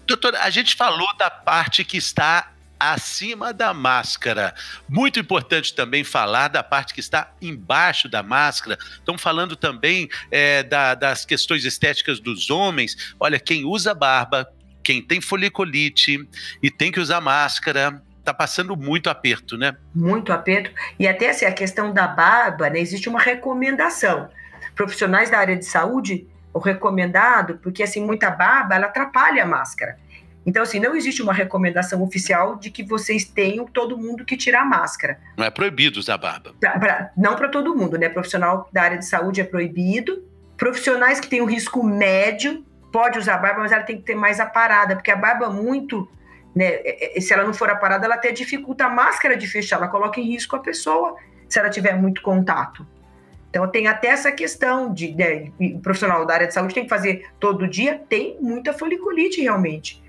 Doutora, 0.06 0.42
a 0.42 0.50
gente 0.50 0.76
falou 0.76 1.08
da 1.16 1.30
parte 1.30 1.82
que 1.82 1.96
está 1.96 2.52
acima 2.78 3.52
da 3.52 3.74
máscara. 3.74 4.54
Muito 4.88 5.18
importante 5.18 5.74
também 5.74 6.04
falar 6.04 6.48
da 6.48 6.62
parte 6.62 6.94
que 6.94 7.00
está 7.00 7.32
embaixo 7.40 8.08
da 8.08 8.22
máscara. 8.22 8.78
Estão 8.94 9.18
falando 9.18 9.56
também 9.56 10.08
é, 10.30 10.62
da, 10.62 10.94
das 10.94 11.24
questões 11.24 11.64
estéticas 11.64 12.20
dos 12.20 12.50
homens. 12.50 13.14
Olha, 13.18 13.40
quem 13.40 13.64
usa 13.64 13.94
barba, 13.94 14.48
quem 14.88 15.02
tem 15.02 15.20
foliculite 15.20 16.26
e 16.62 16.70
tem 16.70 16.90
que 16.90 16.98
usar 16.98 17.20
máscara, 17.20 18.02
está 18.20 18.32
passando 18.32 18.74
muito 18.74 19.10
aperto, 19.10 19.58
né? 19.58 19.76
Muito 19.94 20.32
aperto. 20.32 20.70
E 20.98 21.06
até 21.06 21.28
assim, 21.28 21.44
a 21.44 21.52
questão 21.52 21.92
da 21.92 22.08
barba, 22.08 22.70
né, 22.70 22.80
existe 22.80 23.06
uma 23.06 23.20
recomendação. 23.20 24.30
Profissionais 24.74 25.28
da 25.28 25.38
área 25.38 25.54
de 25.54 25.66
saúde, 25.66 26.26
o 26.54 26.58
recomendado, 26.58 27.58
porque 27.62 27.82
assim, 27.82 28.02
muita 28.02 28.30
barba, 28.30 28.76
ela 28.76 28.86
atrapalha 28.86 29.42
a 29.42 29.46
máscara. 29.46 29.98
Então, 30.46 30.62
assim, 30.62 30.80
não 30.80 30.96
existe 30.96 31.20
uma 31.20 31.34
recomendação 31.34 32.02
oficial 32.02 32.56
de 32.56 32.70
que 32.70 32.82
vocês 32.82 33.24
tenham 33.24 33.66
todo 33.66 33.98
mundo 33.98 34.24
que 34.24 34.38
tirar 34.38 34.62
a 34.62 34.64
máscara. 34.64 35.20
Não 35.36 35.44
é 35.44 35.50
proibido 35.50 36.00
usar 36.00 36.16
barba. 36.16 36.54
Pra, 36.58 36.78
pra, 36.78 37.10
não 37.14 37.36
para 37.36 37.50
todo 37.50 37.76
mundo, 37.76 37.98
né? 37.98 38.08
Profissional 38.08 38.66
da 38.72 38.80
área 38.84 38.96
de 38.96 39.04
saúde 39.04 39.42
é 39.42 39.44
proibido. 39.44 40.26
Profissionais 40.56 41.20
que 41.20 41.28
têm 41.28 41.42
um 41.42 41.44
risco 41.44 41.84
médio 41.84 42.64
pode 42.92 43.18
usar 43.18 43.38
barba, 43.38 43.60
mas 43.60 43.72
ela 43.72 43.82
tem 43.82 43.96
que 43.96 44.02
ter 44.02 44.14
mais 44.14 44.40
aparada, 44.40 44.94
porque 44.94 45.10
a 45.10 45.16
barba 45.16 45.50
muito, 45.50 46.08
né, 46.54 46.66
é, 46.66 47.18
é, 47.18 47.20
se 47.20 47.32
ela 47.32 47.44
não 47.44 47.54
for 47.54 47.70
aparada, 47.70 48.04
ela 48.04 48.14
até 48.14 48.32
dificulta 48.32 48.86
a 48.86 48.88
máscara 48.88 49.36
de 49.36 49.46
fechar, 49.46 49.76
ela 49.76 49.88
coloca 49.88 50.20
em 50.20 50.24
risco 50.24 50.56
a 50.56 50.60
pessoa 50.60 51.16
se 51.48 51.58
ela 51.58 51.70
tiver 51.70 51.96
muito 51.96 52.22
contato. 52.22 52.86
Então 53.50 53.66
tem 53.68 53.86
até 53.86 54.08
essa 54.08 54.30
questão 54.30 54.92
de, 54.92 55.14
né, 55.14 55.50
o 55.58 55.80
profissional 55.80 56.24
da 56.26 56.34
área 56.34 56.46
de 56.46 56.54
saúde 56.54 56.74
tem 56.74 56.84
que 56.84 56.90
fazer 56.90 57.26
todo 57.40 57.66
dia, 57.66 58.02
tem 58.08 58.36
muita 58.40 58.72
foliculite 58.72 59.40
realmente. 59.40 60.02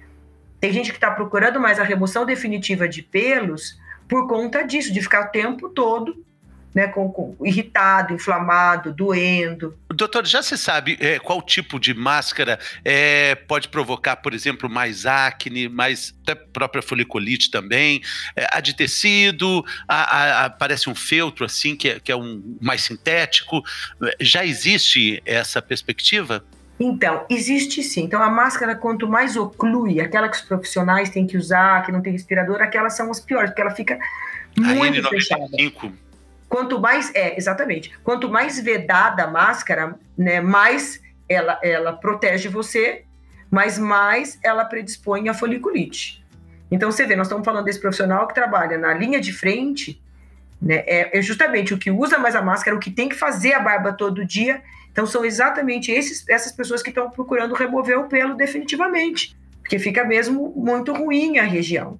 Tem 0.59 0.73
gente 0.73 0.91
que 0.91 0.97
está 0.97 1.09
procurando 1.09 1.59
mais 1.59 1.79
a 1.79 1.83
remoção 1.83 2.25
definitiva 2.25 2.87
de 2.87 3.01
pelos 3.01 3.79
por 4.09 4.27
conta 4.27 4.63
disso, 4.63 4.91
de 4.91 5.01
ficar 5.01 5.27
o 5.27 5.31
tempo 5.31 5.69
todo 5.69 6.25
né, 6.73 6.87
com, 6.87 7.09
com, 7.09 7.35
irritado, 7.43 8.13
inflamado, 8.13 8.93
doendo. 8.93 9.77
Doutor, 9.89 10.25
já 10.25 10.41
se 10.41 10.57
sabe 10.57 10.97
é, 10.99 11.19
qual 11.19 11.41
tipo 11.41 11.79
de 11.79 11.93
máscara 11.93 12.59
é, 12.85 13.35
pode 13.35 13.69
provocar, 13.69 14.17
por 14.17 14.33
exemplo, 14.33 14.69
mais 14.69 15.05
acne, 15.05 15.67
mais 15.67 16.15
até 16.23 16.35
própria 16.35 16.81
foliculite 16.81 17.49
também, 17.49 18.01
é, 18.35 18.47
a 18.51 18.59
de 18.59 18.75
tecido, 18.75 19.65
a, 19.87 19.95
a, 19.95 20.45
a, 20.45 20.49
parece 20.49 20.89
um 20.89 20.95
feltro 20.95 21.45
assim, 21.45 21.75
que 21.75 21.89
é, 21.89 21.99
que 21.99 22.11
é 22.11 22.15
um 22.15 22.57
mais 22.61 22.81
sintético. 22.81 23.63
Já 24.19 24.45
existe 24.45 25.21
essa 25.25 25.61
perspectiva? 25.61 26.43
Então, 26.79 27.25
existe 27.29 27.83
sim. 27.83 28.03
Então, 28.03 28.23
a 28.23 28.29
máscara, 28.29 28.73
quanto 28.73 29.07
mais 29.07 29.35
oclui, 29.35 29.99
aquela 29.99 30.29
que 30.29 30.37
os 30.37 30.41
profissionais 30.41 31.09
têm 31.09 31.27
que 31.27 31.35
usar, 31.35 31.85
que 31.85 31.91
não 31.91 32.01
tem 32.01 32.13
respirador, 32.13 32.61
aquelas 32.61 32.95
são 32.95 33.11
as 33.11 33.19
piores, 33.19 33.49
porque 33.49 33.61
ela 33.61 33.71
fica 33.71 33.99
muito 34.57 34.99
a 34.99 35.01
N95. 35.01 35.09
fechada. 35.09 35.47
Quanto 36.49 36.79
mais, 36.79 37.13
é, 37.13 37.37
exatamente, 37.37 37.95
quanto 38.03 38.27
mais 38.27 38.59
vedada 38.59 39.23
a 39.23 39.27
máscara, 39.27 39.95
né, 40.17 40.41
mais 40.41 40.99
ela, 41.29 41.59
ela 41.61 41.93
protege 41.93 42.49
você, 42.49 43.03
mas 43.51 43.77
mais 43.77 44.39
ela 44.43 44.65
predispõe 44.65 45.29
a 45.29 45.33
foliculite. 45.33 46.25
Então 46.71 46.91
você 46.91 47.05
vê, 47.05 47.15
nós 47.15 47.27
estamos 47.27 47.45
falando 47.45 47.65
desse 47.65 47.79
profissional 47.79 48.27
que 48.27 48.33
trabalha 48.33 48.79
na 48.79 48.93
linha 48.93 49.21
de 49.21 49.31
frente, 49.31 50.01
né, 50.59 50.83
é, 50.87 51.19
é 51.19 51.21
justamente 51.21 51.71
o 51.71 51.77
que 51.77 51.91
usa 51.91 52.17
mais 52.17 52.35
a 52.35 52.41
máscara, 52.41 52.75
o 52.75 52.79
que 52.79 52.89
tem 52.89 53.07
que 53.07 53.15
fazer 53.15 53.53
a 53.53 53.59
barba 53.59 53.93
todo 53.93 54.25
dia. 54.25 54.61
Então 54.91 55.05
são 55.05 55.23
exatamente 55.23 55.91
esses, 55.91 56.27
essas 56.27 56.51
pessoas 56.51 56.81
que 56.81 56.89
estão 56.89 57.11
procurando 57.11 57.53
remover 57.53 57.99
o 57.99 58.07
pelo 58.07 58.35
definitivamente, 58.35 59.37
porque 59.61 59.77
fica 59.77 60.03
mesmo 60.03 60.51
muito 60.55 60.91
ruim 60.93 61.37
a 61.37 61.43
região. 61.43 61.99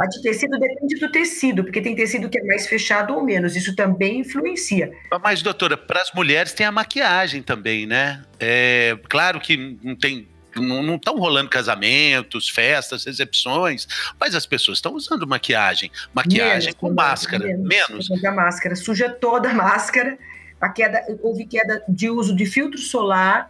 A 0.00 0.06
de 0.06 0.22
tecido 0.22 0.58
depende 0.58 0.98
do 0.98 1.12
tecido, 1.12 1.62
porque 1.62 1.82
tem 1.82 1.94
tecido 1.94 2.30
que 2.30 2.38
é 2.38 2.44
mais 2.44 2.66
fechado 2.66 3.14
ou 3.14 3.22
menos. 3.22 3.54
Isso 3.54 3.76
também 3.76 4.20
influencia. 4.20 4.90
Mas, 5.22 5.42
doutora, 5.42 5.76
para 5.76 6.00
as 6.00 6.10
mulheres 6.14 6.54
tem 6.54 6.64
a 6.64 6.72
maquiagem 6.72 7.42
também, 7.42 7.86
né? 7.86 8.24
É, 8.38 8.98
claro 9.10 9.38
que 9.38 9.76
não 9.82 9.94
tem 9.94 10.26
não 10.56 10.96
estão 10.96 11.16
rolando 11.16 11.48
casamentos, 11.48 12.48
festas, 12.48 13.04
recepções, 13.04 13.86
mas 14.18 14.34
as 14.34 14.46
pessoas 14.46 14.78
estão 14.78 14.94
usando 14.94 15.24
maquiagem. 15.24 15.92
Maquiagem 16.12 16.70
menos, 16.70 16.80
com 16.80 16.92
máscara. 16.92 17.44
Menos. 17.44 18.08
menos. 18.08 18.24
A 18.24 18.32
máscara 18.32 18.74
suja 18.74 19.08
toda 19.08 19.50
a 19.50 19.54
máscara. 19.54 20.18
A 20.60 20.68
queda, 20.68 21.04
houve 21.22 21.46
queda 21.46 21.84
de 21.88 22.10
uso 22.10 22.34
de 22.34 22.46
filtro 22.46 22.78
solar, 22.78 23.48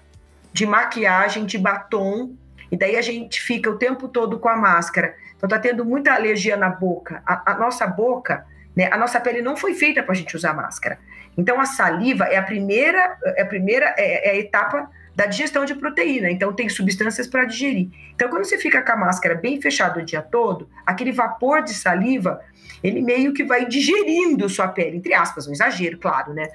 de 0.52 0.66
maquiagem, 0.66 1.46
de 1.46 1.56
batom. 1.56 2.34
E 2.70 2.76
daí 2.76 2.96
a 2.96 3.02
gente 3.02 3.40
fica 3.40 3.70
o 3.70 3.78
tempo 3.78 4.06
todo 4.06 4.38
com 4.38 4.48
a 4.48 4.56
máscara. 4.56 5.14
Então 5.40 5.48
tá 5.48 5.58
tendo 5.58 5.84
muita 5.86 6.12
alergia 6.12 6.54
na 6.54 6.68
boca. 6.68 7.22
A, 7.26 7.52
a 7.52 7.54
nossa 7.54 7.86
boca, 7.86 8.46
né, 8.76 8.90
a 8.92 8.98
nossa 8.98 9.18
pele 9.18 9.40
não 9.40 9.56
foi 9.56 9.72
feita 9.72 10.02
para 10.02 10.12
a 10.12 10.14
gente 10.14 10.36
usar 10.36 10.52
máscara. 10.52 10.98
Então 11.36 11.58
a 11.58 11.64
saliva 11.64 12.26
é 12.26 12.36
a 12.36 12.42
primeira, 12.42 13.16
é 13.24 13.40
a 13.40 13.46
primeira, 13.46 13.94
é, 13.96 14.28
é 14.28 14.30
a 14.32 14.36
etapa 14.36 14.90
da 15.16 15.26
digestão 15.26 15.64
de 15.64 15.74
proteína, 15.74 16.30
então 16.30 16.52
tem 16.52 16.68
substâncias 16.68 17.26
para 17.26 17.44
digerir. 17.44 17.88
Então, 18.14 18.28
quando 18.28 18.44
você 18.44 18.56
fica 18.56 18.80
com 18.80 18.92
a 18.92 18.96
máscara 18.96 19.34
bem 19.34 19.60
fechada 19.60 20.00
o 20.00 20.04
dia 20.04 20.22
todo, 20.22 20.68
aquele 20.86 21.12
vapor 21.12 21.62
de 21.62 21.74
saliva, 21.74 22.40
ele 22.82 23.02
meio 23.02 23.32
que 23.34 23.44
vai 23.44 23.66
digerindo 23.66 24.48
sua 24.48 24.68
pele, 24.68 24.96
entre 24.96 25.12
aspas, 25.12 25.46
um 25.46 25.52
exagero, 25.52 25.98
claro, 25.98 26.32
né? 26.32 26.48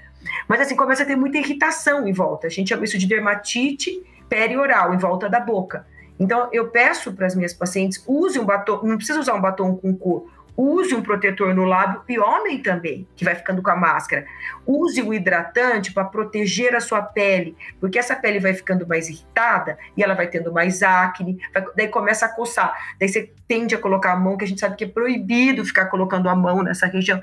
Mas 0.48 0.62
assim, 0.62 0.76
começa 0.76 1.04
a 1.04 1.06
ter 1.06 1.16
muita 1.16 1.38
irritação 1.38 2.08
em 2.08 2.14
volta. 2.14 2.48
A 2.48 2.50
gente 2.50 2.70
chama 2.70 2.86
isso 2.86 2.98
de 2.98 3.06
dermatite 3.06 4.02
perioral, 4.28 4.94
em 4.94 4.98
volta 4.98 5.30
da 5.30 5.40
boca. 5.40 5.86
Então, 6.20 6.50
eu 6.52 6.70
peço 6.70 7.12
para 7.14 7.28
as 7.28 7.36
minhas 7.36 7.54
pacientes, 7.54 8.02
use 8.08 8.40
um 8.40 8.46
batom, 8.46 8.82
não 8.84 8.98
precisa 8.98 9.20
usar 9.20 9.34
um 9.34 9.42
batom 9.42 9.76
com 9.76 9.96
cor, 9.96 10.28
use 10.58 10.94
um 10.96 11.02
protetor 11.02 11.54
no 11.54 11.66
lábio 11.66 12.02
e 12.08 12.20
homem 12.20 12.62
também, 12.62 13.08
que 13.16 13.26
vai 13.26 13.36
ficando 13.36 13.62
com 13.62 13.70
a 13.70 13.76
máscara. 13.76 14.26
Use 14.66 15.02
o 15.02 15.14
hidratante 15.14 15.94
para 15.94 16.06
proteger 16.06 16.76
a 16.76 16.80
sua 16.80 17.02
pele, 17.02 17.56
porque 17.80 18.00
essa 18.00 18.16
pele 18.16 18.40
vai 18.40 18.54
ficando 18.54 18.88
mais 18.88 19.10
irritada 19.10 19.78
e 19.96 20.04
ela 20.04 20.14
vai 20.14 20.28
tendo 20.28 20.52
mais 20.52 20.82
acne, 20.82 21.38
vai, 21.54 21.66
daí 21.76 21.88
começa 21.88 22.26
a 22.26 22.30
coçar. 22.30 22.74
Daí 23.00 23.10
você 23.10 23.32
tende 23.48 23.76
a 23.76 23.78
colocar 23.78 24.14
a 24.14 24.16
mão, 24.16 24.38
que 24.38 24.46
a 24.46 24.48
gente 24.48 24.62
sabe 24.62 24.76
que 24.76 24.86
é 24.86 24.88
proibido 24.88 25.66
ficar 25.66 25.86
colocando 25.86 26.30
a 26.30 26.36
mão 26.36 26.64
nessa 26.64 26.88
região. 26.88 27.22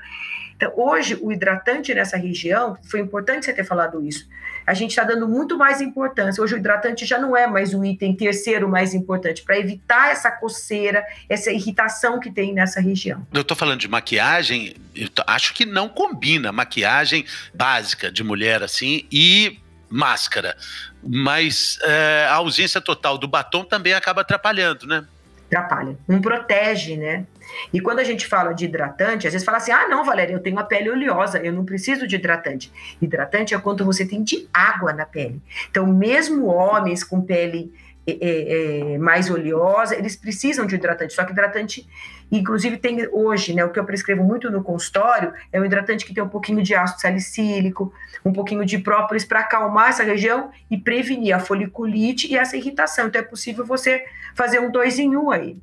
Então, 0.55 0.71
hoje, 0.75 1.17
o 1.21 1.31
hidratante 1.31 1.93
nessa 1.93 2.15
região, 2.15 2.77
foi 2.83 2.99
importante 2.99 3.45
você 3.45 3.53
ter 3.53 3.63
falado 3.63 4.01
isso, 4.05 4.29
a 4.65 4.73
gente 4.73 4.91
está 4.91 5.03
dando 5.03 5.27
muito 5.27 5.57
mais 5.57 5.81
importância. 5.81 6.41
Hoje, 6.41 6.55
o 6.55 6.57
hidratante 6.57 7.05
já 7.05 7.19
não 7.19 7.35
é 7.35 7.45
mais 7.47 7.73
o 7.73 7.83
item 7.83 8.15
terceiro 8.15 8.69
mais 8.69 8.93
importante, 8.93 9.43
para 9.43 9.57
evitar 9.57 10.11
essa 10.11 10.31
coceira, 10.31 11.05
essa 11.27 11.51
irritação 11.51 12.19
que 12.19 12.31
tem 12.31 12.53
nessa 12.53 12.79
região. 12.79 13.22
Eu 13.31 13.41
estou 13.41 13.55
falando 13.55 13.79
de 13.79 13.87
maquiagem, 13.87 14.75
acho 15.27 15.53
que 15.53 15.65
não 15.65 15.87
combina 15.87 16.51
maquiagem 16.51 17.25
básica 17.53 18.11
de 18.11 18.23
mulher 18.23 18.63
assim 18.63 19.05
e 19.11 19.59
máscara. 19.89 20.57
Mas 21.03 21.77
é, 21.83 22.27
a 22.29 22.35
ausência 22.35 22.81
total 22.81 23.17
do 23.17 23.27
batom 23.27 23.63
também 23.63 23.93
acaba 23.93 24.21
atrapalhando, 24.21 24.87
né? 24.87 25.05
Atrapalha. 25.47 25.95
Não 26.07 26.19
protege, 26.19 26.97
né? 26.97 27.27
E 27.71 27.79
quando 27.79 27.99
a 27.99 28.03
gente 28.03 28.25
fala 28.25 28.53
de 28.53 28.65
hidratante, 28.65 29.27
às 29.27 29.33
vezes 29.33 29.45
fala 29.45 29.57
assim: 29.57 29.71
ah, 29.71 29.87
não, 29.87 30.03
Valéria, 30.03 30.33
eu 30.33 30.39
tenho 30.39 30.57
a 30.57 30.63
pele 30.63 30.89
oleosa, 30.89 31.37
eu 31.39 31.53
não 31.53 31.63
preciso 31.63 32.07
de 32.07 32.15
hidratante. 32.15 32.71
Hidratante 32.99 33.53
é 33.53 33.59
quanto 33.59 33.85
você 33.85 34.05
tem 34.05 34.23
de 34.23 34.47
água 34.51 34.93
na 34.93 35.05
pele. 35.05 35.39
Então, 35.69 35.85
mesmo 35.85 36.47
homens 36.47 37.03
com 37.03 37.21
pele 37.21 37.71
é, 38.05 38.11
é, 38.11 38.93
é, 38.93 38.97
mais 38.97 39.29
oleosa, 39.29 39.95
eles 39.95 40.15
precisam 40.15 40.65
de 40.65 40.75
hidratante. 40.75 41.13
Só 41.13 41.23
que 41.23 41.31
hidratante, 41.31 41.87
inclusive, 42.29 42.77
tem 42.77 43.07
hoje, 43.11 43.53
né? 43.53 43.63
O 43.63 43.69
que 43.69 43.79
eu 43.79 43.85
prescrevo 43.85 44.23
muito 44.23 44.51
no 44.51 44.61
consultório 44.61 45.33
é 45.53 45.59
um 45.59 45.63
hidratante 45.63 46.05
que 46.05 46.13
tem 46.13 46.21
um 46.21 46.27
pouquinho 46.27 46.61
de 46.61 46.75
ácido 46.75 46.99
salicílico, 46.99 47.93
um 48.25 48.33
pouquinho 48.33 48.65
de 48.65 48.77
própolis 48.77 49.23
para 49.23 49.39
acalmar 49.39 49.89
essa 49.89 50.03
região 50.03 50.51
e 50.69 50.77
prevenir 50.77 51.33
a 51.33 51.39
foliculite 51.39 52.27
e 52.27 52.37
essa 52.37 52.57
irritação. 52.57 53.07
Então 53.07 53.21
é 53.21 53.23
possível 53.23 53.65
você 53.65 54.03
fazer 54.35 54.59
um 54.59 54.69
dois 54.69 54.99
em 54.99 55.15
um 55.15 55.31
aí. 55.31 55.57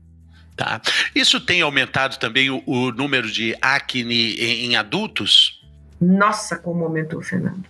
Tá. 0.56 0.80
Isso 1.14 1.40
tem 1.44 1.60
aumentado 1.60 2.18
também 2.18 2.48
o, 2.48 2.62
o 2.66 2.90
número 2.90 3.30
de 3.30 3.54
acne 3.60 4.34
em, 4.34 4.66
em, 4.66 4.76
adultos? 4.76 5.62
Nossa, 6.00 6.56
como 6.56 6.84
aumentou, 6.84 7.22
Fernando. 7.22 7.64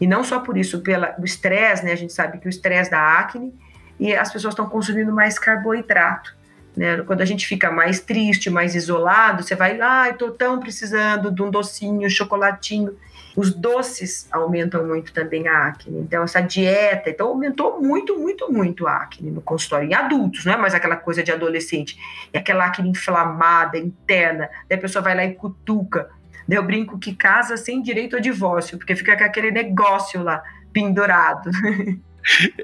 E 0.00 0.06
não 0.06 0.22
só 0.22 0.38
por 0.38 0.56
isso, 0.56 0.80
pelo 0.80 1.06
estresse, 1.24 1.84
né? 1.84 1.92
A 1.92 1.96
gente 1.96 2.12
sabe 2.12 2.38
que 2.38 2.46
o 2.46 2.50
estresse 2.50 2.90
da 2.90 3.18
acne 3.18 3.52
e 4.02 4.16
as 4.16 4.32
pessoas 4.32 4.52
estão 4.52 4.68
consumindo 4.68 5.12
mais 5.12 5.38
carboidrato. 5.38 6.34
Né? 6.76 7.02
Quando 7.02 7.20
a 7.20 7.24
gente 7.24 7.46
fica 7.46 7.70
mais 7.70 8.00
triste, 8.00 8.50
mais 8.50 8.74
isolado, 8.74 9.44
você 9.44 9.54
vai, 9.54 9.80
ai, 9.80 10.10
ah, 10.10 10.12
tô 10.12 10.32
tão 10.32 10.58
precisando 10.58 11.30
de 11.30 11.40
um 11.40 11.48
docinho, 11.48 12.10
chocolatinho. 12.10 12.98
Os 13.36 13.54
doces 13.54 14.26
aumentam 14.32 14.84
muito 14.84 15.12
também 15.12 15.46
a 15.46 15.68
acne. 15.68 16.00
Então, 16.00 16.24
essa 16.24 16.40
dieta, 16.40 17.10
então 17.10 17.28
aumentou 17.28 17.80
muito, 17.80 18.18
muito, 18.18 18.52
muito 18.52 18.88
a 18.88 18.96
acne 18.96 19.30
no 19.30 19.40
consultório. 19.40 19.88
Em 19.88 19.94
adultos, 19.94 20.44
não 20.44 20.54
é 20.54 20.56
mais 20.56 20.74
aquela 20.74 20.96
coisa 20.96 21.22
de 21.22 21.30
adolescente. 21.30 21.96
É 22.32 22.38
aquela 22.38 22.66
acne 22.66 22.90
inflamada, 22.90 23.78
interna. 23.78 24.50
Daí 24.68 24.78
a 24.78 24.80
pessoa 24.80 25.00
vai 25.00 25.14
lá 25.14 25.24
e 25.24 25.34
cutuca. 25.34 26.10
Daí 26.48 26.58
eu 26.58 26.64
brinco 26.64 26.98
que 26.98 27.14
casa 27.14 27.56
sem 27.56 27.80
direito 27.80 28.16
a 28.16 28.18
divórcio, 28.18 28.78
porque 28.78 28.96
fica 28.96 29.16
com 29.16 29.24
aquele 29.24 29.52
negócio 29.52 30.24
lá 30.24 30.42
pendurado. 30.72 31.48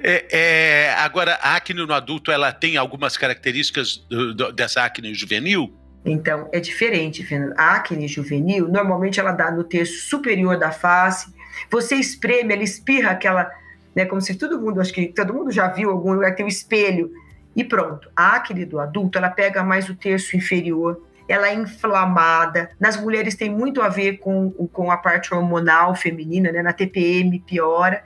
É, 0.03 0.27
é, 0.31 0.95
agora, 0.95 1.35
a 1.43 1.57
acne 1.57 1.85
no 1.85 1.93
adulto, 1.93 2.31
ela 2.31 2.53
tem 2.53 2.77
algumas 2.77 3.17
características 3.17 3.97
do, 4.09 4.35
do, 4.35 4.53
dessa 4.53 4.85
acne 4.85 5.15
juvenil? 5.15 5.73
Então, 6.05 6.49
é 6.53 6.61
diferente, 6.61 7.25
Fernando. 7.25 7.55
A 7.59 7.75
acne 7.77 8.07
juvenil, 8.09 8.69
normalmente 8.69 9.19
ela 9.19 9.33
dá 9.33 9.51
no 9.51 9.65
terço 9.65 10.09
superior 10.09 10.59
da 10.59 10.71
face. 10.71 11.33
Você 11.71 11.97
espreme, 11.97 12.55
ela 12.55 12.63
espirra 12.63 13.11
aquela, 13.11 13.51
né, 13.95 14.05
como 14.05 14.21
se 14.21 14.35
todo 14.35 14.61
mundo, 14.61 14.81
acho 14.81 14.93
que 14.93 15.09
todo 15.09 15.35
mundo 15.35 15.51
já 15.51 15.69
viu 15.69 15.91
algum 15.91 16.13
lugar 16.13 16.31
que 16.31 16.39
tem 16.39 16.47
um 16.47 16.49
espelho. 16.49 17.11
E 17.55 17.65
pronto. 17.65 18.09
A 18.15 18.37
acne 18.37 18.65
do 18.65 18.79
adulto, 18.79 19.19
ela 19.19 19.31
pega 19.31 19.65
mais 19.65 19.89
o 19.89 19.95
terço 19.95 20.37
inferior, 20.37 21.03
ela 21.29 21.49
é 21.49 21.55
inflamada. 21.55 22.71
Nas 22.81 22.97
mulheres 22.97 23.35
tem 23.35 23.51
muito 23.51 23.83
a 23.83 23.89
ver 23.89 24.19
com, 24.19 24.51
com 24.73 24.91
a 24.91 24.97
parte 24.97 25.33
hormonal 25.35 25.95
feminina, 25.95 26.51
né? 26.51 26.63
Na 26.63 26.73
TPM 26.73 27.39
piora. 27.41 28.03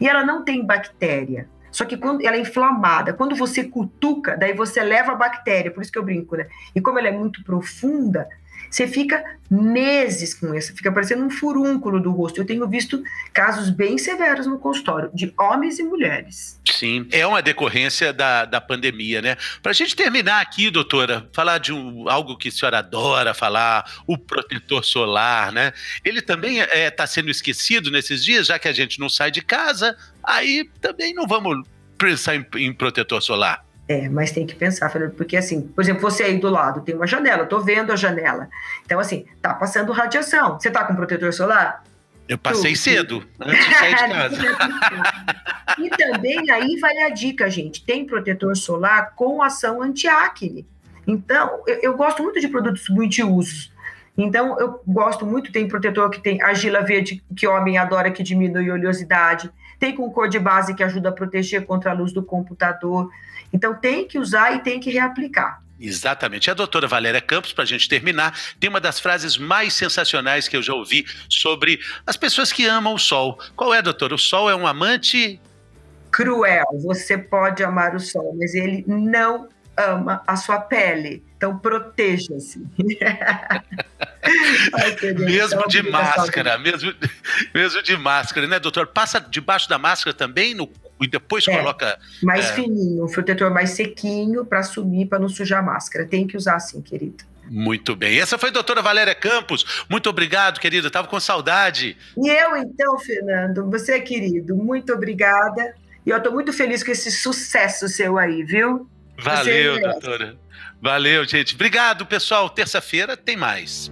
E 0.00 0.08
ela 0.08 0.24
não 0.24 0.44
tem 0.44 0.64
bactéria. 0.66 1.48
Só 1.70 1.84
que 1.84 1.96
quando 1.96 2.24
ela 2.24 2.36
é 2.36 2.40
inflamada, 2.40 3.12
quando 3.12 3.34
você 3.34 3.64
cutuca, 3.64 4.36
daí 4.36 4.52
você 4.52 4.80
leva 4.80 5.12
a 5.12 5.16
bactéria, 5.16 5.72
por 5.72 5.82
isso 5.82 5.90
que 5.90 5.98
eu 5.98 6.04
brinco, 6.04 6.36
né? 6.36 6.46
E 6.72 6.80
como 6.80 7.00
ela 7.00 7.08
é 7.08 7.12
muito 7.12 7.42
profunda, 7.42 8.28
você 8.70 8.86
fica 8.86 9.22
meses 9.50 10.34
com 10.34 10.54
isso, 10.54 10.74
fica 10.74 10.90
parecendo 10.90 11.24
um 11.24 11.30
furúnculo 11.30 12.00
do 12.00 12.10
rosto. 12.10 12.40
Eu 12.40 12.46
tenho 12.46 12.66
visto 12.68 13.02
casos 13.32 13.70
bem 13.70 13.98
severos 13.98 14.46
no 14.46 14.58
consultório, 14.58 15.10
de 15.14 15.32
homens 15.38 15.78
e 15.78 15.82
mulheres. 15.82 16.60
Sim, 16.64 17.06
é 17.12 17.26
uma 17.26 17.42
decorrência 17.42 18.12
da, 18.12 18.44
da 18.44 18.60
pandemia, 18.60 19.22
né? 19.22 19.36
Para 19.62 19.70
a 19.70 19.74
gente 19.74 19.94
terminar 19.94 20.40
aqui, 20.40 20.70
doutora, 20.70 21.28
falar 21.32 21.58
de 21.58 21.72
um, 21.72 22.08
algo 22.08 22.36
que 22.36 22.48
a 22.48 22.52
senhora 22.52 22.78
adora 22.78 23.34
falar, 23.34 24.02
o 24.06 24.18
protetor 24.18 24.84
solar, 24.84 25.52
né? 25.52 25.72
Ele 26.04 26.20
também 26.20 26.58
está 26.58 26.76
é, 26.76 26.90
tá 26.90 27.06
sendo 27.06 27.30
esquecido 27.30 27.90
nesses 27.90 28.24
dias, 28.24 28.46
já 28.46 28.58
que 28.58 28.68
a 28.68 28.72
gente 28.72 28.98
não 28.98 29.08
sai 29.08 29.30
de 29.30 29.42
casa, 29.42 29.96
aí 30.22 30.68
também 30.80 31.14
não 31.14 31.26
vamos 31.26 31.66
pensar 31.98 32.34
em, 32.34 32.46
em 32.56 32.72
protetor 32.72 33.22
solar. 33.22 33.64
É, 33.86 34.08
mas 34.08 34.32
tem 34.32 34.46
que 34.46 34.54
pensar, 34.54 34.90
porque 35.14 35.36
assim, 35.36 35.60
por 35.60 35.82
exemplo, 35.82 36.00
você 36.00 36.22
aí 36.22 36.38
do 36.38 36.48
lado 36.48 36.80
tem 36.80 36.94
uma 36.94 37.06
janela, 37.06 37.44
tô 37.44 37.60
vendo 37.60 37.92
a 37.92 37.96
janela. 37.96 38.48
Então, 38.84 38.98
assim, 38.98 39.26
tá 39.42 39.52
passando 39.52 39.92
radiação. 39.92 40.58
Você 40.58 40.70
tá 40.70 40.84
com 40.84 40.94
protetor 40.94 41.32
solar? 41.34 41.84
Eu 42.26 42.38
passei 42.38 42.72
tu, 42.72 42.78
cedo, 42.78 43.28
antes 43.38 43.68
de 43.68 43.74
sair 43.74 43.94
de 43.94 44.08
casa. 44.08 44.36
e 45.78 45.90
também 45.90 46.50
aí 46.50 46.78
vai 46.80 46.96
a 47.02 47.10
dica, 47.10 47.50
gente. 47.50 47.84
Tem 47.84 48.06
protetor 48.06 48.56
solar 48.56 49.14
com 49.14 49.42
ação 49.42 49.82
anti-acne. 49.82 50.66
Então, 51.06 51.62
eu, 51.66 51.80
eu, 51.82 51.96
gosto 51.96 52.22
muito 52.22 52.40
de 52.40 52.48
produtos 52.48 52.88
multiusos. 52.88 53.70
Então, 54.16 54.58
eu 54.58 54.80
gosto 54.86 55.26
muito, 55.26 55.52
tem 55.52 55.68
protetor 55.68 56.08
que 56.08 56.20
tem 56.20 56.40
argila 56.40 56.80
verde, 56.80 57.22
que 57.36 57.46
homem 57.46 57.76
adora, 57.76 58.10
que 58.10 58.22
diminui 58.22 58.70
a 58.70 58.74
oleosidade. 58.74 59.50
Tem 59.84 59.94
com 59.94 60.10
cor 60.10 60.30
de 60.30 60.38
base 60.38 60.74
que 60.74 60.82
ajuda 60.82 61.10
a 61.10 61.12
proteger 61.12 61.66
contra 61.66 61.90
a 61.90 61.92
luz 61.92 62.10
do 62.10 62.22
computador. 62.22 63.10
Então, 63.52 63.74
tem 63.74 64.08
que 64.08 64.18
usar 64.18 64.56
e 64.56 64.60
tem 64.60 64.80
que 64.80 64.90
reaplicar. 64.90 65.62
Exatamente. 65.78 66.50
A 66.50 66.54
doutora 66.54 66.88
Valéria 66.88 67.20
Campos, 67.20 67.52
para 67.52 67.64
a 67.64 67.66
gente 67.66 67.86
terminar, 67.86 68.34
tem 68.58 68.70
uma 68.70 68.80
das 68.80 68.98
frases 68.98 69.36
mais 69.36 69.74
sensacionais 69.74 70.48
que 70.48 70.56
eu 70.56 70.62
já 70.62 70.72
ouvi 70.72 71.04
sobre 71.28 71.78
as 72.06 72.16
pessoas 72.16 72.50
que 72.50 72.64
amam 72.64 72.94
o 72.94 72.98
sol. 72.98 73.38
Qual 73.54 73.74
é, 73.74 73.82
doutora? 73.82 74.14
O 74.14 74.18
sol 74.18 74.48
é 74.48 74.56
um 74.56 74.66
amante. 74.66 75.38
Cruel. 76.10 76.64
Você 76.82 77.18
pode 77.18 77.62
amar 77.62 77.94
o 77.94 78.00
sol, 78.00 78.34
mas 78.40 78.54
ele 78.54 78.86
não 78.86 79.50
ama 79.76 80.22
a 80.26 80.36
sua 80.36 80.60
pele. 80.60 81.22
Então 81.36 81.58
proteja-se. 81.58 82.64
mesmo 85.18 85.68
de 85.68 85.82
máscara, 85.82 86.58
mesmo, 86.58 86.92
mesmo 87.54 87.82
de 87.82 87.96
máscara, 87.96 88.46
né, 88.46 88.58
doutor? 88.58 88.86
Passa 88.86 89.20
debaixo 89.20 89.68
da 89.68 89.78
máscara 89.78 90.16
também 90.16 90.54
no, 90.54 90.70
e 91.00 91.08
depois 91.08 91.46
é, 91.46 91.56
coloca. 91.56 91.98
Mais 92.22 92.50
é... 92.50 92.54
fininho, 92.54 93.04
um 93.04 93.08
protetor 93.08 93.50
mais 93.50 93.70
sequinho 93.70 94.44
para 94.44 94.62
sumir, 94.62 95.06
para 95.06 95.18
não 95.18 95.28
sujar 95.28 95.60
a 95.60 95.62
máscara. 95.62 96.06
Tem 96.06 96.26
que 96.26 96.36
usar 96.36 96.56
assim, 96.56 96.80
querido. 96.80 97.24
Muito 97.50 97.94
bem. 97.94 98.18
Essa 98.18 98.38
foi 98.38 98.48
a 98.48 98.52
doutora 98.52 98.80
Valéria 98.80 99.14
Campos. 99.14 99.84
Muito 99.88 100.08
obrigado, 100.08 100.58
querida. 100.58 100.86
Estava 100.86 101.08
com 101.08 101.20
saudade. 101.20 101.96
E 102.16 102.28
eu, 102.28 102.56
então, 102.56 102.98
Fernando, 102.98 103.70
você 103.70 103.92
é 103.92 104.00
querido. 104.00 104.56
Muito 104.56 104.92
obrigada. 104.92 105.74
E 106.06 106.10
eu 106.10 106.16
estou 106.16 106.32
muito 106.32 106.52
feliz 106.52 106.82
com 106.82 106.90
esse 106.90 107.10
sucesso 107.10 107.88
seu 107.88 108.18
aí, 108.18 108.42
viu? 108.42 108.88
Valeu, 109.18 109.80
doutora. 109.80 110.36
Valeu, 110.80 111.24
gente. 111.24 111.54
Obrigado, 111.54 112.04
pessoal. 112.04 112.48
Terça-feira 112.50 113.16
tem 113.16 113.36
mais. 113.36 113.90